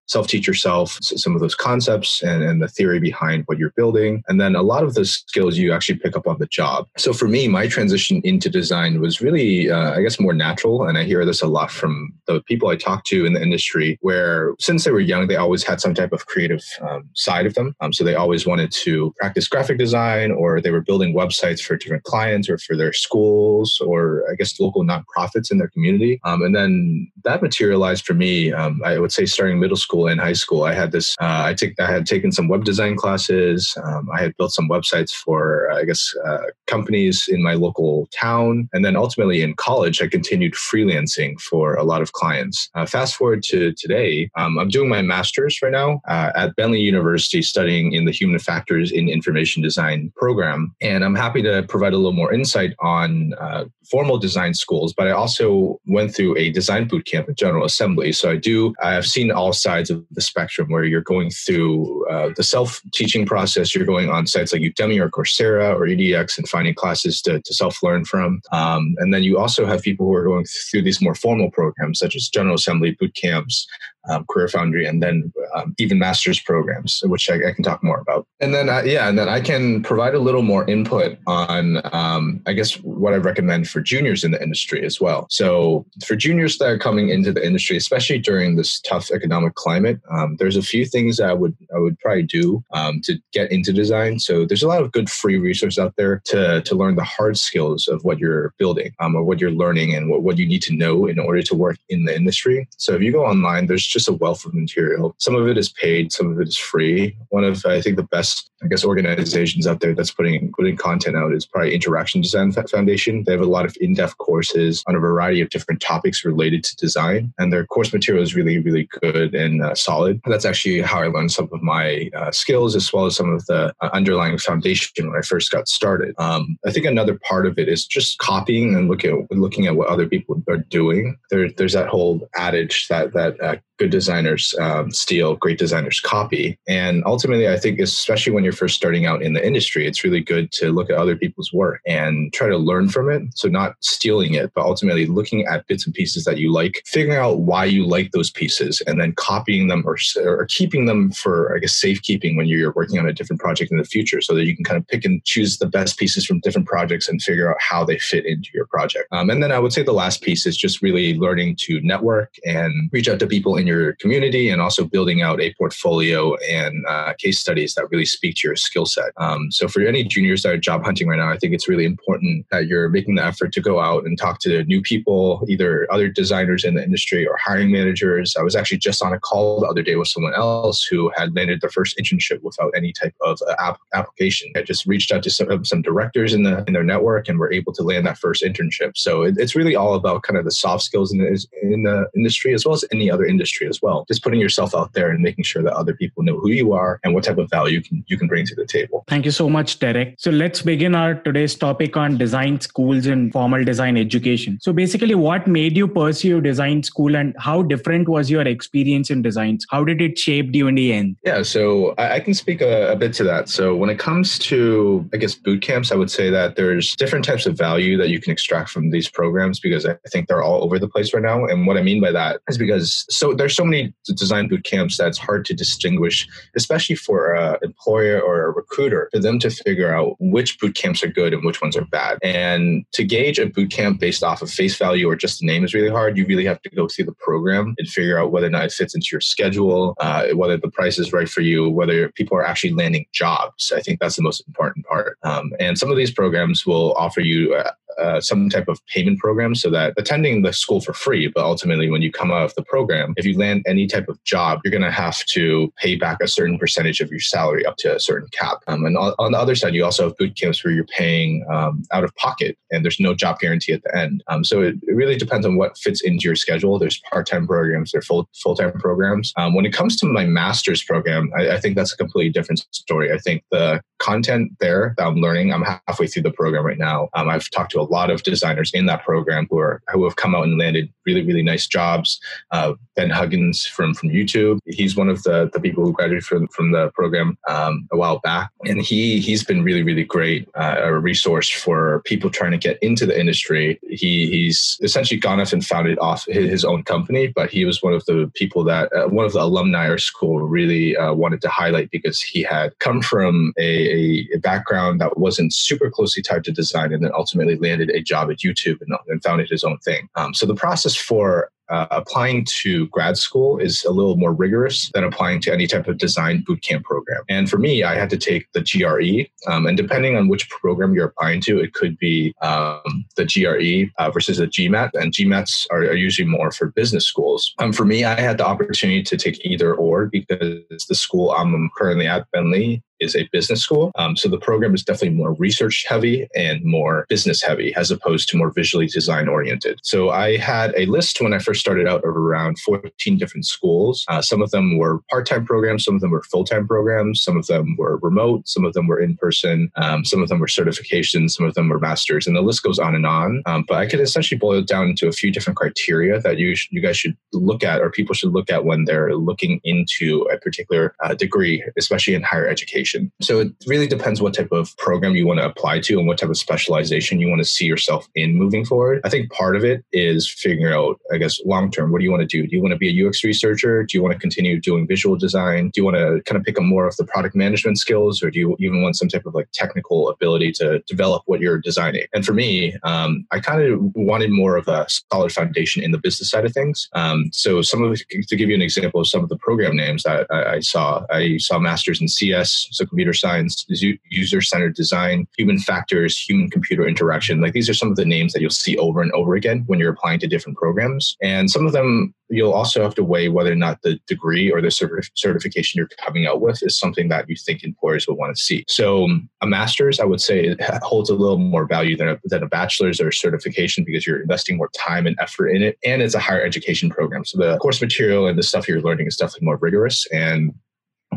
self 0.09 0.27
teach 0.27 0.47
yourself 0.47 0.97
some 1.01 1.35
of 1.35 1.41
those 1.41 1.55
concepts 1.55 2.21
and, 2.23 2.43
and 2.43 2.61
the 2.61 2.67
theory 2.67 2.99
behind 2.99 3.43
what 3.45 3.57
you're 3.57 3.73
building. 3.77 4.23
And 4.27 4.41
then 4.41 4.55
a 4.55 4.63
lot 4.63 4.83
of 4.83 4.95
those 4.95 5.23
skills 5.27 5.57
you 5.57 5.71
actually 5.71 5.99
pick 5.99 6.17
up 6.17 6.27
on 6.27 6.39
the 6.39 6.47
job. 6.47 6.87
So 6.97 7.13
for 7.13 7.27
me, 7.27 7.47
my 7.47 7.67
transition 7.67 8.21
into 8.23 8.49
design 8.49 8.99
was 8.99 9.21
really, 9.21 9.69
uh, 9.69 9.93
I 9.93 10.01
guess, 10.01 10.19
more 10.19 10.33
natural. 10.33 10.87
And 10.87 10.97
I 10.97 11.03
hear 11.03 11.23
this 11.25 11.41
a 11.41 11.47
lot 11.47 11.71
from 11.71 12.11
the 12.27 12.41
people 12.41 12.69
I 12.69 12.75
talk 12.75 13.05
to 13.05 13.25
in 13.25 13.33
the 13.33 13.41
industry, 13.41 13.97
where 14.01 14.55
since 14.59 14.83
they 14.83 14.91
were 14.91 14.99
young, 14.99 15.27
they 15.27 15.35
always 15.35 15.63
had 15.63 15.79
some 15.79 15.93
type 15.93 16.11
of 16.11 16.25
creative 16.25 16.63
um, 16.81 17.07
side 17.13 17.45
of 17.45 17.53
them. 17.53 17.75
Um, 17.79 17.93
so 17.93 18.03
they 18.03 18.15
always 18.15 18.45
wanted 18.47 18.71
to 18.71 19.13
practice 19.19 19.47
graphic 19.47 19.77
design, 19.77 20.31
or 20.31 20.59
they 20.59 20.71
were 20.71 20.81
building 20.81 21.13
websites 21.13 21.61
for 21.61 21.77
different 21.77 22.03
clients 22.03 22.49
or 22.49 22.57
for 22.57 22.75
their 22.75 22.93
schools, 22.93 23.79
or 23.85 24.23
I 24.31 24.35
guess 24.35 24.59
local 24.59 24.83
nonprofits 24.83 25.51
in 25.51 25.59
their 25.59 25.69
community. 25.69 26.19
Um, 26.23 26.41
and 26.41 26.55
then 26.55 27.11
that 27.23 27.41
materialized 27.41 28.05
for 28.05 28.13
me, 28.15 28.51
um, 28.51 28.81
I 28.83 28.99
would 28.99 29.11
say, 29.11 29.25
starting 29.25 29.59
middle 29.59 29.77
school 29.77 29.98
school 30.07 30.19
high 30.29 30.33
school, 30.33 30.63
I 30.63 30.73
had 30.73 30.91
this. 30.91 31.15
Uh, 31.19 31.43
I 31.45 31.53
take 31.53 31.79
I 31.79 31.91
had 31.91 32.05
taken 32.05 32.31
some 32.31 32.47
web 32.47 32.63
design 32.63 32.95
classes. 32.95 33.75
Um, 33.83 34.09
I 34.13 34.21
had 34.21 34.35
built 34.37 34.51
some 34.51 34.69
websites 34.69 35.11
for 35.11 35.71
I 35.71 35.83
guess 35.83 36.13
uh, 36.25 36.45
companies 36.67 37.27
in 37.27 37.41
my 37.41 37.55
local 37.55 38.07
town, 38.11 38.69
and 38.73 38.83
then 38.85 38.95
ultimately 38.95 39.41
in 39.41 39.55
college, 39.55 40.01
I 40.01 40.07
continued 40.07 40.53
freelancing 40.53 41.39
for 41.39 41.75
a 41.75 41.83
lot 41.83 42.01
of 42.01 42.11
clients. 42.13 42.69
Uh, 42.75 42.85
fast 42.85 43.15
forward 43.15 43.43
to 43.43 43.73
today, 43.73 44.29
um, 44.35 44.59
I'm 44.59 44.69
doing 44.69 44.89
my 44.89 45.01
master's 45.01 45.59
right 45.61 45.71
now 45.71 46.01
uh, 46.07 46.31
at 46.35 46.55
Bentley 46.55 46.79
University, 46.81 47.41
studying 47.41 47.93
in 47.93 48.05
the 48.05 48.11
Human 48.11 48.39
Factors 48.39 48.91
in 48.91 49.09
Information 49.09 49.63
Design 49.63 50.11
program, 50.15 50.73
and 50.81 51.03
I'm 51.03 51.15
happy 51.15 51.41
to 51.43 51.63
provide 51.67 51.93
a 51.93 51.97
little 51.97 52.13
more 52.13 52.33
insight 52.33 52.73
on 52.79 53.33
uh, 53.39 53.65
formal 53.89 54.17
design 54.17 54.53
schools. 54.53 54.93
But 54.93 55.07
I 55.07 55.11
also 55.11 55.79
went 55.87 56.13
through 56.15 56.37
a 56.37 56.51
design 56.51 56.87
boot 56.87 57.05
camp 57.05 57.29
at 57.29 57.37
General 57.37 57.65
Assembly, 57.65 58.11
so 58.11 58.31
I 58.31 58.35
do. 58.35 58.73
I've 58.81 59.07
seen 59.07 59.31
all 59.31 59.53
sides 59.53 59.88
sides 59.89 59.99
of 59.99 60.15
the 60.15 60.21
spectrum 60.21 60.69
where 60.69 60.83
you're 60.83 61.01
going 61.01 61.29
through 61.29 62.07
uh, 62.09 62.29
the 62.35 62.43
self 62.43 62.81
teaching 62.93 63.25
process. 63.25 63.73
You're 63.73 63.85
going 63.85 64.09
on 64.09 64.27
sites 64.27 64.53
like 64.53 64.61
Udemy 64.61 64.99
or 64.99 65.09
Coursera 65.09 65.73
or 65.73 65.87
edX 65.87 66.37
and 66.37 66.47
finding 66.47 66.73
classes 66.73 67.21
to, 67.23 67.41
to 67.41 67.53
self 67.53 67.81
learn 67.83 68.05
from. 68.05 68.41
Um, 68.51 68.95
and 68.99 69.13
then 69.13 69.23
you 69.23 69.37
also 69.37 69.65
have 69.65 69.81
people 69.81 70.05
who 70.05 70.13
are 70.13 70.23
going 70.23 70.45
through 70.45 70.83
these 70.83 71.01
more 71.01 71.15
formal 71.15 71.51
programs, 71.51 71.99
such 71.99 72.15
as 72.15 72.29
General 72.29 72.55
Assembly 72.55 72.95
boot 72.99 73.15
camps, 73.15 73.67
um, 74.09 74.25
Career 74.29 74.47
Foundry, 74.49 74.85
and 74.85 75.01
then 75.01 75.31
um, 75.55 75.75
even 75.77 75.99
master's 75.99 76.39
programs, 76.39 77.01
which 77.05 77.29
I, 77.29 77.35
I, 77.35 77.53
can 77.53 77.63
talk 77.63 77.83
more 77.83 77.99
about. 77.99 78.27
And 78.39 78.53
then, 78.53 78.69
uh, 78.69 78.83
yeah, 78.85 79.07
and 79.07 79.17
then 79.17 79.29
I 79.29 79.39
can 79.41 79.81
provide 79.83 80.15
a 80.15 80.19
little 80.19 80.41
more 80.41 80.69
input 80.69 81.17
on, 81.27 81.81
um, 81.93 82.41
I 82.45 82.53
guess, 82.53 82.75
what 82.75 83.13
I 83.13 83.17
recommend 83.17 83.67
for 83.67 83.81
juniors 83.81 84.23
in 84.23 84.31
the 84.31 84.41
industry 84.41 84.85
as 84.85 84.99
well. 85.01 85.27
So 85.29 85.85
for 86.05 86.15
juniors 86.15 86.57
that 86.57 86.69
are 86.69 86.77
coming 86.77 87.09
into 87.09 87.31
the 87.31 87.45
industry, 87.45 87.77
especially 87.77 88.19
during 88.19 88.55
this 88.55 88.79
tough 88.81 89.11
economic 89.11 89.55
climate, 89.55 89.99
um, 90.11 90.35
there's 90.37 90.57
a 90.57 90.61
few 90.61 90.85
things 90.85 91.19
I 91.19 91.33
would 91.33 91.55
I 91.75 91.79
would 91.79 91.99
probably 91.99 92.23
do 92.23 92.63
um, 92.73 93.01
to 93.03 93.17
get 93.33 93.51
into 93.51 93.73
design. 93.73 94.19
So 94.19 94.45
there's 94.45 94.63
a 94.63 94.67
lot 94.67 94.81
of 94.81 94.91
good 94.91 95.09
free 95.09 95.37
resources 95.37 95.77
out 95.77 95.93
there 95.97 96.21
to 96.25 96.61
to 96.61 96.75
learn 96.75 96.95
the 96.95 97.03
hard 97.03 97.37
skills 97.37 97.87
of 97.87 98.03
what 98.03 98.19
you're 98.19 98.53
building 98.57 98.91
um, 98.99 99.15
or 99.15 99.23
what 99.23 99.39
you're 99.41 99.51
learning 99.51 99.95
and 99.95 100.09
what, 100.09 100.23
what 100.23 100.37
you 100.37 100.47
need 100.47 100.61
to 100.63 100.75
know 100.75 101.05
in 101.05 101.19
order 101.19 101.41
to 101.41 101.55
work 101.55 101.77
in 101.89 102.05
the 102.05 102.15
industry. 102.15 102.67
So 102.77 102.95
if 102.95 103.01
you 103.01 103.11
go 103.11 103.25
online, 103.25 103.67
there's 103.67 103.85
just 103.85 103.98
a 104.07 104.13
wealth 104.13 104.45
of 104.45 104.53
material. 104.53 105.15
Some 105.17 105.35
of 105.35 105.47
it 105.47 105.57
is 105.57 105.69
paid, 105.69 106.11
some 106.11 106.31
of 106.31 106.39
it 106.39 106.47
is 106.47 106.57
free. 106.57 107.15
One 107.29 107.43
of 107.43 107.65
I 107.65 107.81
think 107.81 107.97
the 107.97 108.03
best 108.03 108.49
I 108.63 108.67
guess 108.67 108.83
organizations 108.83 109.67
out 109.67 109.79
there 109.79 109.93
that's 109.93 110.11
putting 110.11 110.51
putting 110.51 110.75
content 110.75 111.15
out 111.15 111.33
is 111.33 111.45
probably 111.45 111.73
Interaction 111.73 112.21
Design 112.21 112.51
Foundation. 112.51 113.23
They 113.25 113.31
have 113.31 113.41
a 113.41 113.45
lot 113.45 113.65
of 113.65 113.75
in-depth 113.79 114.17
courses 114.17 114.83
on 114.87 114.95
a 114.95 114.99
variety 114.99 115.41
of 115.41 115.49
different 115.49 115.81
topics 115.81 116.25
related 116.25 116.63
to 116.65 116.75
design, 116.75 117.33
and 117.37 117.51
their 117.51 117.65
course 117.65 117.93
material 117.93 118.23
is 118.23 118.35
really 118.35 118.59
really 118.59 118.87
good 119.01 119.33
and 119.35 119.63
uh, 119.63 119.75
solid. 119.75 120.21
That's 120.25 120.45
actually 120.45 120.81
how 120.81 121.01
I 121.01 121.07
learned 121.07 121.31
some 121.31 121.49
of 121.51 121.61
my 121.61 122.09
uh, 122.15 122.31
skills 122.31 122.75
as 122.75 122.91
well 122.91 123.05
as 123.05 123.15
some 123.15 123.29
of 123.29 123.45
the 123.45 123.73
uh, 123.81 123.89
underlying 123.93 124.37
foundation 124.37 125.09
when 125.09 125.17
I 125.17 125.21
first 125.21 125.51
got 125.51 125.67
started. 125.67 126.15
Um, 126.17 126.57
I 126.65 126.71
think 126.71 126.85
another 126.85 127.19
part 127.27 127.45
of 127.45 127.57
it 127.57 127.67
is 127.67 127.85
just 127.85 128.17
copying 128.19 128.75
and 128.75 128.89
looking 128.89 129.27
at 129.31 129.37
looking 129.37 129.67
at 129.67 129.75
what 129.75 129.87
other 129.87 130.07
people 130.07 130.41
are 130.47 130.57
doing. 130.57 131.17
There, 131.29 131.49
there's 131.51 131.73
that 131.73 131.87
whole 131.87 132.27
adage 132.35 132.87
that 132.89 133.13
that 133.13 133.39
uh, 133.41 133.55
good 133.79 133.89
designers 133.89 134.53
um, 134.59 134.91
steal, 134.91 135.35
great 135.35 135.57
designers 135.57 135.99
copy. 135.99 136.59
And 136.67 137.01
ultimately, 137.05 137.47
I 137.47 137.57
think, 137.57 137.79
especially 137.79 138.33
when 138.33 138.43
you're 138.43 138.48
first 138.51 138.75
starting 138.75 139.05
out 139.05 139.21
in 139.21 139.33
the 139.33 139.45
industry, 139.45 139.85
it's 139.87 140.03
really 140.03 140.21
good 140.21 140.51
to 140.53 140.71
look 140.71 140.89
at 140.89 140.97
other 140.97 141.15
people's 141.15 141.51
work 141.53 141.81
and 141.87 142.31
try 142.33 142.47
to 142.47 142.57
learn 142.57 142.89
from 142.89 143.09
it. 143.09 143.23
So, 143.35 143.47
not 143.47 143.75
stealing 143.81 144.33
it, 144.33 144.51
but 144.53 144.65
ultimately 144.65 145.05
looking 145.05 145.45
at 145.45 145.67
bits 145.67 145.85
and 145.85 145.93
pieces 145.93 146.25
that 146.25 146.37
you 146.37 146.51
like, 146.51 146.81
figuring 146.85 147.17
out 147.17 147.39
why 147.39 147.65
you 147.65 147.85
like 147.85 148.11
those 148.11 148.31
pieces, 148.31 148.81
and 148.87 148.99
then 148.99 149.13
copying 149.13 149.67
them 149.67 149.83
or, 149.85 149.97
or 150.17 150.45
keeping 150.45 150.85
them 150.85 151.11
for, 151.11 151.55
I 151.55 151.59
guess, 151.59 151.73
safekeeping 151.73 152.35
when 152.35 152.47
you're 152.47 152.73
working 152.73 152.99
on 152.99 153.07
a 153.07 153.13
different 153.13 153.41
project 153.41 153.71
in 153.71 153.77
the 153.77 153.83
future 153.83 154.21
so 154.21 154.33
that 154.35 154.45
you 154.45 154.55
can 154.55 154.65
kind 154.65 154.77
of 154.77 154.87
pick 154.87 155.05
and 155.05 155.23
choose 155.25 155.57
the 155.57 155.67
best 155.67 155.97
pieces 155.97 156.25
from 156.25 156.39
different 156.39 156.67
projects 156.67 157.07
and 157.07 157.21
figure 157.21 157.49
out 157.49 157.57
how 157.59 157.83
they 157.83 157.97
fit 157.99 158.25
into 158.25 158.49
your 158.53 158.65
project. 158.67 159.07
Um, 159.11 159.29
and 159.29 159.41
then 159.41 159.51
I 159.51 159.59
would 159.59 159.73
say 159.73 159.83
the 159.83 159.93
last 159.93 160.21
piece 160.21 160.45
is 160.45 160.57
just 160.57 160.81
really 160.81 161.15
learning 161.15 161.57
to 161.61 161.79
network 161.81 162.35
and 162.45 162.89
reach 162.91 163.07
out 163.07 163.19
to 163.19 163.27
people 163.27 163.55
in 163.55 163.67
your 163.67 163.93
community 163.93 164.49
and 164.49 164.61
also 164.61 164.85
building 164.85 165.21
out 165.21 165.41
a 165.41 165.53
portfolio 165.55 166.35
and 166.49 166.85
uh, 166.87 167.13
case 167.17 167.39
studies 167.39 167.73
that 167.75 167.89
really 167.91 168.05
speak 168.05 168.35
to 168.39 168.47
your 168.47 168.55
skill 168.55 168.85
set. 168.85 169.11
Um, 169.17 169.51
so 169.51 169.67
for 169.67 169.81
any 169.81 170.03
juniors 170.03 170.43
that 170.43 170.53
are 170.53 170.57
job 170.57 170.83
hunting 170.83 171.07
right 171.07 171.17
now, 171.17 171.31
I 171.31 171.37
think 171.37 171.53
it's 171.53 171.67
really 171.67 171.85
important 171.85 172.45
that 172.51 172.67
you're 172.67 172.89
making 172.89 173.15
the 173.15 173.23
effort 173.23 173.53
to 173.53 173.61
go 173.61 173.79
out 173.79 174.05
and 174.05 174.17
talk 174.17 174.39
to 174.41 174.63
new 174.65 174.81
people, 174.81 175.45
either 175.47 175.87
other 175.91 176.09
designers 176.09 176.63
in 176.63 176.75
the 176.75 176.83
industry 176.83 177.27
or 177.27 177.37
hiring 177.37 177.71
managers. 177.71 178.35
I 178.37 178.43
was 178.43 178.55
actually 178.55 178.79
just 178.79 179.03
on 179.03 179.13
a 179.13 179.19
call 179.19 179.61
the 179.61 179.67
other 179.67 179.83
day 179.83 179.95
with 179.95 180.07
someone 180.07 180.33
else 180.33 180.83
who 180.83 181.11
had 181.15 181.35
landed 181.35 181.61
their 181.61 181.69
first 181.69 181.97
internship 181.97 182.41
without 182.41 182.71
any 182.75 182.93
type 182.93 183.15
of 183.21 183.39
uh, 183.47 183.55
app- 183.59 183.81
application. 183.93 184.51
I 184.55 184.61
just 184.61 184.85
reached 184.85 185.11
out 185.11 185.23
to 185.23 185.29
some, 185.29 185.65
some 185.65 185.81
directors 185.81 186.33
in 186.33 186.43
the 186.43 186.63
in 186.67 186.73
their 186.73 186.83
network 186.83 187.27
and 187.27 187.39
were 187.39 187.51
able 187.51 187.73
to 187.73 187.83
land 187.83 188.05
that 188.05 188.17
first 188.17 188.43
internship. 188.43 188.91
So 188.95 189.23
it, 189.23 189.35
it's 189.37 189.55
really 189.55 189.75
all 189.75 189.95
about 189.95 190.23
kind 190.23 190.37
of 190.37 190.45
the 190.45 190.51
soft 190.51 190.83
skills 190.83 191.11
in 191.11 191.19
the, 191.19 191.45
in 191.61 191.83
the 191.83 192.07
industry 192.15 192.53
as 192.53 192.65
well 192.65 192.75
as 192.75 192.85
any 192.91 193.09
other 193.09 193.25
industry 193.25 193.67
as 193.67 193.81
well. 193.81 194.05
Just 194.07 194.23
putting 194.23 194.39
yourself 194.39 194.75
out 194.75 194.93
there 194.93 195.09
and 195.09 195.21
making 195.21 195.43
sure 195.43 195.63
that 195.63 195.73
other 195.73 195.93
people 195.93 196.23
know 196.23 196.37
who 196.37 196.49
you 196.49 196.73
are 196.73 196.99
and 197.03 197.13
what 197.13 197.23
type 197.23 197.37
of 197.37 197.49
value 197.49 197.77
you 197.77 197.81
can, 197.81 198.03
you 198.07 198.17
can 198.17 198.27
bring 198.29 198.45
to 198.45 198.55
the 198.55 198.65
table. 198.65 199.03
Thank 199.07 199.25
you 199.25 199.31
so 199.31 199.49
much, 199.49 199.79
Derek. 199.79 200.15
So 200.17 200.31
let's 200.31 200.61
begin 200.61 200.95
our 200.95 201.15
today's 201.15 201.55
topic 201.55 201.97
on 201.97 202.17
design 202.17 202.61
schools 202.61 203.05
and 203.05 203.31
formal 203.31 203.63
design 203.63 203.97
education. 203.97 204.59
So 204.61 204.71
basically, 204.71 205.15
what 205.15 205.47
made 205.47 205.75
you 205.75 205.87
pursue 205.87 206.41
design 206.41 206.83
school 206.83 207.15
and 207.15 207.35
how 207.37 207.63
different 207.63 208.07
was 208.07 208.29
your 208.29 208.43
experience 208.43 209.09
in 209.09 209.21
designs? 209.21 209.65
How 209.69 209.83
did 209.83 210.01
it 210.01 210.17
shape 210.17 210.53
you 210.53 210.67
in 210.67 210.75
the 210.75 210.93
end? 210.93 211.17
Yeah, 211.23 211.43
so 211.43 211.93
I, 211.97 212.15
I 212.15 212.19
can 212.19 212.33
speak 212.33 212.61
a, 212.61 212.91
a 212.91 212.95
bit 212.95 213.13
to 213.15 213.23
that. 213.25 213.49
So 213.49 213.75
when 213.75 213.89
it 213.89 213.99
comes 213.99 214.39
to, 214.39 215.09
I 215.13 215.17
guess, 215.17 215.35
boot 215.35 215.61
camps, 215.61 215.91
I 215.91 215.95
would 215.95 216.11
say 216.11 216.29
that 216.29 216.55
there's 216.55 216.95
different 216.95 217.25
types 217.25 217.45
of 217.45 217.57
value 217.57 217.97
that 217.97 218.09
you 218.09 218.21
can 218.21 218.31
extract 218.31 218.69
from 218.69 218.91
these 218.91 219.09
programs 219.09 219.59
because 219.59 219.85
I 219.85 219.95
think 220.09 220.27
they're 220.27 220.43
all 220.43 220.63
over 220.63 220.77
the 220.77 220.87
place 220.87 221.13
right 221.13 221.23
now. 221.23 221.45
And 221.45 221.65
what 221.65 221.77
I 221.77 221.81
mean 221.81 222.01
by 222.01 222.11
that 222.11 222.41
is 222.47 222.57
because 222.57 223.05
so 223.09 223.33
there's 223.33 223.55
so 223.55 223.65
many 223.65 223.93
design 224.15 224.47
boot 224.47 224.63
camps 224.63 224.97
that's 224.97 225.17
hard 225.17 225.45
to 225.45 225.53
distinguish, 225.53 226.27
especially 226.55 226.95
for 226.95 227.33
an 227.33 227.57
employer 227.63 228.18
or 228.19 228.45
a 228.45 228.51
recruiter, 228.51 229.09
for 229.11 229.19
them 229.19 229.39
to 229.39 229.49
figure 229.49 229.93
out 229.93 230.15
which 230.19 230.59
boot 230.59 230.75
camps 230.75 231.03
are 231.03 231.07
good 231.07 231.33
and 231.33 231.43
which 231.43 231.61
ones 231.61 231.75
are 231.75 231.85
bad. 231.85 232.17
And 232.23 232.85
to 232.93 233.03
gauge 233.03 233.39
a 233.39 233.47
boot 233.47 233.71
camp 233.71 233.99
based 233.99 234.23
off 234.23 234.41
of 234.41 234.51
face 234.51 234.75
value 234.77 235.09
or 235.09 235.15
just 235.15 235.39
the 235.39 235.45
name 235.45 235.63
is 235.63 235.73
really 235.73 235.89
hard. 235.89 236.17
You 236.17 236.25
really 236.25 236.45
have 236.45 236.61
to 236.61 236.69
go 236.69 236.87
through 236.87 237.05
the 237.05 237.13
program 237.13 237.75
and 237.77 237.87
figure 237.87 238.19
out 238.19 238.31
whether 238.31 238.47
or 238.47 238.51
not 238.51 238.65
it 238.65 238.71
fits 238.71 238.95
into 238.95 239.07
your 239.11 239.21
schedule, 239.21 239.95
uh, 239.99 240.27
whether 240.29 240.57
the 240.57 240.71
price 240.71 240.99
is 240.99 241.13
right 241.13 241.29
for 241.29 241.41
you, 241.41 241.69
whether 241.69 242.09
people 242.09 242.37
are 242.37 242.45
actually 242.45 242.73
landing 242.73 243.05
jobs. 243.11 243.71
I 243.75 243.81
think 243.81 243.99
that's 243.99 244.15
the 244.15 244.23
most 244.23 244.43
important 244.47 244.85
part. 244.85 245.17
Um, 245.23 245.51
and 245.59 245.77
some 245.77 245.91
of 245.91 245.97
these 245.97 246.11
programs 246.11 246.65
will 246.65 246.93
offer 246.93 247.21
you 247.21 247.55
uh, 247.55 247.71
uh, 247.97 248.21
some 248.21 248.49
type 248.49 248.67
of 248.67 248.79
payment 248.87 249.19
program 249.19 249.55
so 249.55 249.69
that 249.69 249.93
attending 249.97 250.41
the 250.41 250.53
school 250.53 250.81
for 250.81 250.93
free, 250.93 251.27
but 251.27 251.43
ultimately 251.43 251.89
when 251.89 252.01
you 252.01 252.11
come 252.11 252.31
out 252.31 252.43
of 252.43 252.55
the 252.55 252.63
program, 252.63 253.13
if 253.17 253.25
you 253.25 253.37
land 253.37 253.63
any 253.67 253.87
type 253.87 254.07
of 254.07 254.23
job, 254.23 254.59
you're 254.63 254.71
going 254.71 254.81
to 254.81 254.91
have 254.91 255.23
to 255.25 255.71
pay 255.77 255.95
back 255.95 256.17
a 256.21 256.27
certain 256.27 256.57
percentage 256.57 257.01
of 257.01 257.09
your 257.11 257.19
salary 257.19 257.65
up 257.65 257.77
to 257.77 257.95
a 257.95 257.99
certain 257.99 258.29
cap. 258.31 258.59
Um, 258.67 258.85
and 258.85 258.97
on, 258.97 259.13
on, 259.19 259.31
the 259.31 259.37
other 259.37 259.55
side, 259.55 259.73
you 259.73 259.83
also 259.83 260.07
have 260.07 260.17
boot 260.17 260.35
camps 260.35 260.63
where 260.63 260.73
you're 260.73 260.85
paying 260.85 261.45
um, 261.51 261.83
out 261.91 262.03
of 262.03 262.15
pocket 262.15 262.57
and 262.71 262.83
there's 262.83 262.99
no 262.99 263.13
job 263.13 263.39
guarantee 263.39 263.73
at 263.73 263.83
the 263.83 263.95
end. 263.95 264.23
Um, 264.27 264.43
so 264.43 264.61
it, 264.61 264.75
it, 264.87 264.95
really 264.99 265.15
depends 265.15 265.45
on 265.45 265.55
what 265.55 265.77
fits 265.77 266.01
into 266.01 266.25
your 266.25 266.35
schedule. 266.35 266.77
There's 266.77 266.99
part-time 267.11 267.47
programs, 267.47 267.91
there's 267.91 268.05
full 268.05 268.27
full-time 268.35 268.73
programs. 268.73 269.31
Um, 269.37 269.53
when 269.53 269.65
it 269.65 269.71
comes 269.71 269.95
to 269.97 270.05
my 270.05 270.25
master's 270.25 270.83
program, 270.83 271.31
I, 271.37 271.51
I 271.51 271.59
think 271.59 271.75
that's 271.75 271.93
a 271.93 271.97
completely 271.97 272.31
different 272.31 272.65
story. 272.71 273.13
I 273.13 273.17
think 273.17 273.43
the 273.49 273.81
content 273.99 274.51
there 274.59 274.93
that 274.97 275.05
I'm 275.05 275.17
learning, 275.17 275.53
I'm 275.53 275.63
halfway 275.87 276.07
through 276.07 276.23
the 276.23 276.31
program 276.31 276.65
right 276.65 276.77
now. 276.77 277.09
Um, 277.13 277.29
I've 277.29 277.49
talked 277.49 277.71
to 277.71 277.78
a 277.79 277.83
lot 277.83 278.09
of 278.09 278.23
designers 278.23 278.71
in 278.73 278.85
that 278.85 279.03
program 279.03 279.47
who 279.49 279.57
are 279.57 279.81
who 279.91 280.03
have 280.03 280.15
come 280.15 280.35
out 280.35 280.43
and 280.43 280.57
landed 280.57 280.91
really 281.05 281.23
really 281.23 281.43
nice 281.43 281.67
jobs. 281.67 282.19
Uh, 282.51 282.73
ben 282.95 283.09
Huggins 283.09 283.65
from 283.65 283.93
from 283.93 284.09
YouTube, 284.09 284.59
he's 284.65 284.95
one 284.95 285.09
of 285.09 285.23
the 285.23 285.49
the 285.53 285.59
people 285.59 285.83
who 285.83 285.93
graduated 285.93 286.25
from 286.25 286.47
from 286.49 286.71
the 286.71 286.89
program 286.91 287.37
um, 287.47 287.87
a 287.91 287.97
while 287.97 288.19
back, 288.19 288.51
and 288.65 288.81
he 288.81 289.19
he's 289.19 289.43
been 289.43 289.63
really 289.63 289.83
really 289.83 290.03
great, 290.03 290.47
uh, 290.55 290.75
a 290.79 290.99
resource 290.99 291.49
for 291.49 292.01
people 292.05 292.29
trying 292.29 292.51
to 292.51 292.57
get 292.57 292.77
into 292.81 293.05
the 293.05 293.19
industry. 293.19 293.79
He 293.89 294.29
he's 294.29 294.77
essentially 294.81 295.19
gone 295.19 295.39
off 295.39 295.53
and 295.53 295.65
founded 295.65 295.97
off 295.99 296.25
his, 296.25 296.65
own 296.65 296.83
company, 296.83 297.27
but 297.27 297.49
he 297.49 297.63
was 297.63 297.81
one 297.81 297.93
of 297.93 298.05
the 298.05 298.29
people 298.35 298.65
that 298.65 298.91
uh, 298.93 299.07
one 299.07 299.25
of 299.25 299.31
the 299.31 299.41
alumni 299.41 299.87
of 299.87 300.01
school 300.01 300.41
really 300.41 300.95
uh, 300.95 301.13
wanted 301.13 301.41
to 301.41 301.49
highlight 301.49 301.89
because 301.89 302.21
he 302.21 302.43
had 302.43 302.77
come 302.79 303.01
from 303.01 303.53
a, 303.57 304.27
a 304.33 304.37
background 304.39 304.99
that 304.99 305.17
wasn't 305.17 305.53
super 305.53 305.89
closely 305.89 306.21
tied 306.21 306.43
to 306.43 306.51
design, 306.51 306.91
and 306.93 307.03
then 307.03 307.11
ultimately 307.15 307.55
landed 307.69 307.89
a 307.89 308.01
job 308.01 308.29
at 308.29 308.37
YouTube 308.37 308.81
and, 308.81 308.97
and 309.07 309.23
founded 309.23 309.49
his 309.49 309.63
own 309.63 309.77
thing. 309.79 310.09
Um, 310.15 310.33
so 310.33 310.45
the 310.45 310.55
process 310.55 310.95
for 310.95 311.51
uh, 311.69 311.85
applying 311.91 312.45
to 312.45 312.87
grad 312.87 313.17
school 313.17 313.57
is 313.57 313.83
a 313.83 313.91
little 313.91 314.17
more 314.17 314.33
rigorous 314.33 314.89
than 314.93 315.03
applying 315.03 315.39
to 315.39 315.53
any 315.53 315.67
type 315.67 315.87
of 315.87 315.97
design 315.97 316.43
bootcamp 316.47 316.83
program. 316.83 317.21
And 317.29 317.49
for 317.49 317.57
me, 317.57 317.83
I 317.83 317.95
had 317.95 318.09
to 318.09 318.17
take 318.17 318.47
the 318.53 318.61
GRE. 318.61 319.51
Um, 319.51 319.67
and 319.67 319.77
depending 319.77 320.17
on 320.17 320.27
which 320.27 320.49
program 320.49 320.93
you're 320.93 321.07
applying 321.07 321.41
to, 321.41 321.59
it 321.59 321.73
could 321.73 321.97
be 321.99 322.33
um, 322.41 323.05
the 323.15 323.25
GRE 323.25 323.91
uh, 324.03 324.09
versus 324.09 324.37
the 324.37 324.47
GMAT. 324.47 324.89
And 324.93 325.13
GMATs 325.13 325.67
are, 325.71 325.81
are 325.81 325.93
usually 325.93 326.27
more 326.27 326.51
for 326.51 326.71
business 326.71 327.05
schools. 327.05 327.53
Um, 327.59 327.71
for 327.71 327.85
me, 327.85 328.03
I 328.03 328.19
had 328.19 328.39
the 328.39 328.47
opportunity 328.47 329.03
to 329.03 329.17
take 329.17 329.45
either 329.45 329.75
or 329.75 330.07
because 330.07 330.85
the 330.87 330.95
school 330.95 331.31
I'm 331.31 331.69
currently 331.77 332.07
at, 332.07 332.25
Bentley, 332.31 332.83
is 332.99 333.15
a 333.15 333.27
business 333.31 333.61
school. 333.61 333.91
Um, 333.95 334.15
so 334.15 334.29
the 334.29 334.37
program 334.37 334.73
is 334.73 334.83
definitely 334.83 335.17
more 335.17 335.33
research 335.33 335.85
heavy 335.87 336.27
and 336.35 336.63
more 336.63 337.05
business 337.09 337.41
heavy 337.41 337.73
as 337.75 337.91
opposed 337.91 338.29
to 338.29 338.37
more 338.37 338.51
visually 338.51 338.87
design 338.87 339.27
oriented. 339.27 339.79
So 339.83 340.09
I 340.09 340.37
had 340.37 340.73
a 340.75 340.85
list 340.85 341.21
when 341.21 341.33
I 341.33 341.39
first 341.39 341.61
started 341.61 341.87
out 341.87 342.03
of 342.03 342.15
around 342.15 342.59
14 342.59 343.17
different 343.17 343.45
schools. 343.45 344.05
Uh, 344.07 344.21
some 344.21 344.41
of 344.41 344.51
them 344.51 344.77
were 344.77 344.99
part 345.09 345.25
time 345.25 345.45
programs, 345.45 345.83
some 345.85 345.95
of 345.95 346.01
them 346.01 346.11
were 346.11 346.23
full 346.23 346.43
time 346.43 346.67
programs, 346.67 347.23
some 347.23 347.37
of 347.37 347.47
them 347.47 347.75
were 347.77 347.97
remote, 347.97 348.47
some 348.47 348.65
of 348.65 348.73
them 348.73 348.87
were 348.87 348.99
in 348.99 349.15
person, 349.17 349.71
um, 349.75 350.03
some 350.05 350.21
of 350.21 350.29
them 350.29 350.39
were 350.39 350.47
certifications, 350.47 351.31
some 351.31 351.45
of 351.45 351.53
them 351.53 351.69
were 351.69 351.79
masters, 351.79 352.27
and 352.27 352.35
the 352.35 352.41
list 352.41 352.63
goes 352.63 352.79
on 352.79 352.95
and 352.95 353.05
on. 353.05 353.41
Um, 353.45 353.65
but 353.67 353.77
I 353.77 353.85
could 353.85 353.99
essentially 353.99 354.37
boil 354.37 354.59
it 354.59 354.67
down 354.67 354.87
into 354.87 355.07
a 355.07 355.11
few 355.11 355.31
different 355.31 355.57
criteria 355.57 356.19
that 356.21 356.37
you, 356.37 356.55
sh- 356.55 356.69
you 356.71 356.81
guys 356.81 356.97
should 356.97 357.15
look 357.33 357.63
at 357.63 357.81
or 357.81 357.89
people 357.89 358.15
should 358.15 358.33
look 358.33 358.49
at 358.49 358.65
when 358.65 358.85
they're 358.85 359.15
looking 359.15 359.59
into 359.63 360.27
a 360.33 360.37
particular 360.37 360.95
uh, 361.03 361.13
degree, 361.13 361.63
especially 361.77 362.15
in 362.15 362.23
higher 362.23 362.47
education 362.47 362.88
education. 362.89 363.11
So 363.21 363.39
it 363.39 363.51
really 363.67 363.87
depends 363.87 364.21
what 364.21 364.33
type 364.33 364.51
of 364.51 364.75
program 364.77 365.15
you 365.15 365.27
want 365.27 365.39
to 365.39 365.45
apply 365.45 365.79
to 365.81 365.99
and 365.99 366.07
what 366.07 366.17
type 366.17 366.29
of 366.29 366.37
specialization 366.37 367.19
you 367.19 367.29
want 367.29 367.39
to 367.39 367.45
see 367.45 367.65
yourself 367.65 368.07
in 368.15 368.35
moving 368.35 368.65
forward. 368.65 369.01
I 369.03 369.09
think 369.09 369.31
part 369.31 369.55
of 369.55 369.63
it 369.63 369.83
is 369.91 370.29
figuring 370.29 370.73
out, 370.73 370.99
I 371.11 371.17
guess, 371.17 371.39
long 371.45 371.71
term, 371.71 371.91
what 371.91 371.99
do 371.99 372.05
you 372.05 372.11
want 372.11 372.21
to 372.21 372.27
do? 372.27 372.47
Do 372.47 372.55
you 372.55 372.61
want 372.61 372.73
to 372.73 372.77
be 372.77 372.89
a 372.89 373.07
UX 373.07 373.23
researcher? 373.23 373.83
Do 373.83 373.97
you 373.97 374.03
want 374.03 374.13
to 374.13 374.19
continue 374.19 374.59
doing 374.59 374.87
visual 374.87 375.15
design? 375.15 375.69
Do 375.69 375.81
you 375.81 375.85
want 375.85 375.97
to 375.97 376.21
kind 376.25 376.37
of 376.37 376.43
pick 376.43 376.57
up 376.57 376.63
more 376.63 376.87
of 376.87 376.95
the 376.97 377.05
product 377.05 377.35
management 377.35 377.77
skills, 377.77 378.23
or 378.23 378.31
do 378.31 378.39
you 378.39 378.55
even 378.59 378.81
want 378.81 378.97
some 378.97 379.09
type 379.09 379.25
of 379.25 379.33
like 379.33 379.49
technical 379.53 380.09
ability 380.09 380.51
to 380.53 380.79
develop 380.87 381.23
what 381.25 381.39
you're 381.39 381.59
designing? 381.59 382.03
And 382.13 382.25
for 382.25 382.33
me, 382.33 382.75
um, 382.83 383.25
I 383.31 383.39
kind 383.39 383.61
of 383.61 383.79
wanted 383.95 384.31
more 384.31 384.57
of 384.57 384.67
a 384.67 384.85
solid 385.11 385.31
foundation 385.31 385.83
in 385.83 385.91
the 385.91 385.97
business 385.97 386.29
side 386.29 386.45
of 386.45 386.53
things. 386.53 386.89
Um, 386.93 387.29
so 387.33 387.61
some 387.61 387.83
of 387.83 387.99
to 388.09 388.35
give 388.35 388.49
you 388.49 388.55
an 388.55 388.61
example 388.61 389.01
of 389.01 389.07
some 389.07 389.23
of 389.23 389.29
the 389.29 389.37
program 389.37 389.75
names 389.75 390.03
that 390.03 390.27
I, 390.29 390.55
I 390.55 390.59
saw, 390.59 391.05
I 391.09 391.37
saw 391.37 391.59
masters 391.59 392.01
in 392.01 392.07
CS, 392.07 392.67
so 392.79 392.85
computer 392.85 393.13
science, 393.13 393.65
user 394.09 394.41
centered 394.41 394.75
design, 394.75 395.27
human 395.37 395.59
factors, 395.59 396.17
human 396.17 396.49
computer 396.49 396.87
interaction. 396.87 397.41
Like 397.41 397.53
these 397.53 397.69
are 397.69 397.73
some 397.73 397.89
of 397.89 397.95
the 397.95 398.05
names 398.05 398.33
that 398.33 398.41
you'll 398.41 398.49
see 398.49 398.77
over 398.77 399.01
and 399.01 399.11
over 399.11 399.35
again 399.35 399.63
when 399.67 399.79
you're 399.79 399.91
applying 399.91 400.19
to 400.21 400.27
different 400.27 400.57
programs. 400.57 401.15
And 401.21 401.49
some 401.49 401.65
of 401.65 401.73
them 401.73 402.13
you'll 402.29 402.53
also 402.53 402.83
have 402.83 402.95
to 402.95 403.03
weigh 403.03 403.27
whether 403.27 403.51
or 403.51 403.55
not 403.55 403.81
the 403.81 403.99
degree 404.07 404.51
or 404.51 404.61
the 404.61 404.71
certification 405.15 405.77
you're 405.77 405.89
coming 405.99 406.27
out 406.27 406.41
with 406.41 406.61
is 406.61 406.77
something 406.77 407.09
that 407.09 407.27
you 407.27 407.35
think 407.35 407.63
employers 407.63 408.07
will 408.07 408.15
want 408.15 408.35
to 408.35 408.41
see. 408.41 408.63
So 408.67 409.07
a 409.41 409.47
master's, 409.47 409.99
I 409.99 410.05
would 410.05 410.21
say, 410.21 410.55
holds 410.83 411.09
a 411.09 411.15
little 411.15 411.37
more 411.37 411.65
value 411.65 411.97
than 411.97 412.09
a, 412.09 412.19
than 412.25 412.43
a 412.43 412.47
bachelor's 412.47 413.01
or 413.01 413.11
certification 413.11 413.83
because 413.83 414.05
you're 414.05 414.21
investing 414.21 414.57
more 414.57 414.69
time 414.77 415.07
and 415.07 415.17
effort 415.19 415.49
in 415.49 415.63
it, 415.63 415.77
and 415.83 416.01
it's 416.01 416.15
a 416.15 416.19
higher 416.19 416.43
education 416.43 416.89
program. 416.89 417.25
So 417.25 417.37
the 417.37 417.57
course 417.57 417.81
material 417.81 418.27
and 418.27 418.37
the 418.37 418.43
stuff 418.43 418.67
you're 418.67 418.81
learning 418.81 419.07
is 419.07 419.17
definitely 419.17 419.45
more 419.45 419.57
rigorous 419.57 420.05
and 420.13 420.53